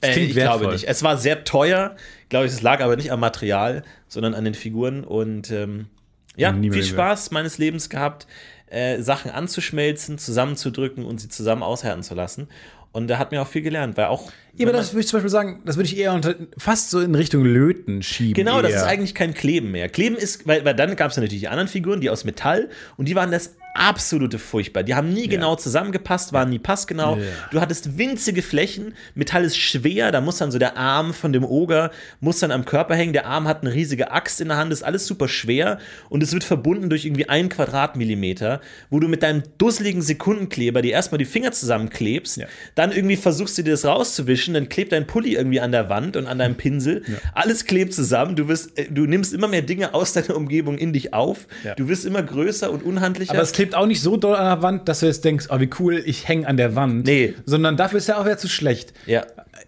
[0.00, 0.58] Äh, ich wertvoll.
[0.60, 0.84] glaube nicht.
[0.88, 1.96] Es war sehr teuer,
[2.28, 5.88] glaube ich, es lag aber nicht am Material, sondern an den Figuren und ähm,
[6.36, 6.92] ja, Nie mehr viel.
[6.92, 8.26] Spaß meines Lebens gehabt,
[8.68, 12.48] äh, Sachen anzuschmelzen, zusammenzudrücken und sie zusammen aushärten zu lassen.
[12.92, 15.18] Und da hat mir auch viel gelernt, weil auch Ja, aber das würde ich zum
[15.18, 18.34] Beispiel sagen, das würde ich eher unter, fast so in Richtung Löten schieben.
[18.34, 18.78] Genau, das eher.
[18.78, 19.88] ist eigentlich kein Kleben mehr.
[19.88, 22.68] Kleben ist, weil, weil dann gab es ja natürlich die anderen Figuren, die aus Metall,
[22.96, 24.82] und die waren das absolute Furchtbar.
[24.82, 27.16] Die haben nie genau zusammengepasst, waren nie passgenau.
[27.16, 27.22] Ja.
[27.52, 31.44] Du hattest winzige Flächen, Metall ist schwer, da muss dann so der Arm von dem
[31.44, 34.72] Oger, muss dann am Körper hängen, der Arm hat eine riesige Axt in der Hand,
[34.72, 35.78] ist alles super schwer
[36.08, 38.60] und es wird verbunden durch irgendwie ein Quadratmillimeter,
[38.90, 42.46] wo du mit deinem dusseligen Sekundenkleber dir erstmal die Finger zusammenklebst, Ja.
[42.74, 46.16] dann irgendwie versuchst du dir das rauszuwischen, dann klebt dein Pulli irgendwie an der Wand
[46.16, 47.02] und an deinem Pinsel.
[47.34, 48.36] Alles klebt zusammen.
[48.36, 51.46] Du, wirst, äh, du nimmst immer mehr Dinge aus deiner Umgebung in dich auf.
[51.64, 51.74] Ja.
[51.74, 53.32] Du wirst immer größer und unhandlicher.
[53.32, 55.60] Aber es klebt auch nicht so doll an der Wand, dass du jetzt denkst, oh,
[55.60, 57.06] wie cool, ich hänge an der Wand.
[57.06, 57.34] Nee.
[57.46, 58.92] Sondern dafür ist er auch wieder zu schlecht.
[59.06, 59.24] ja.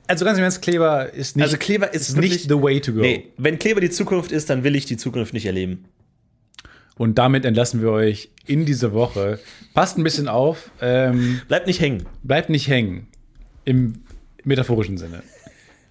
[0.07, 2.93] Also ganz im Ernst, Kleber ist nicht, Also Kleber ist nicht wirklich- the way to
[2.93, 3.01] go.
[3.01, 5.85] Nee, wenn Kleber die Zukunft ist, dann will ich die Zukunft nicht erleben.
[6.97, 9.39] Und damit entlassen wir euch in diese Woche.
[9.73, 12.05] Passt ein bisschen auf, ähm, Bleibt nicht hängen.
[12.23, 13.07] bleibt nicht hängen.
[13.65, 14.03] Im
[14.45, 15.23] metaphorischen Sinne.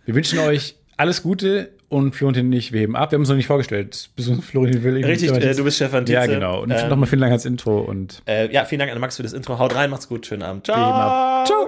[0.06, 3.12] Wir wünschen euch alles Gute und Florentin und ich, wir heben ab.
[3.12, 4.10] Wir haben uns noch nicht vorgestellt.
[4.16, 5.04] Bist du Florentin Will?
[5.06, 6.20] Richtig, äh, du bist Stefan Tietze.
[6.20, 6.62] Ja, genau.
[6.62, 9.24] Und Ähm, nochmal vielen Dank ans Intro und Äh, ja, vielen Dank an Max für
[9.24, 9.58] das Intro.
[9.60, 10.68] Haut rein, macht's gut, schönen Abend.
[10.68, 11.48] wir heben ab.
[11.48, 11.68] Ciao.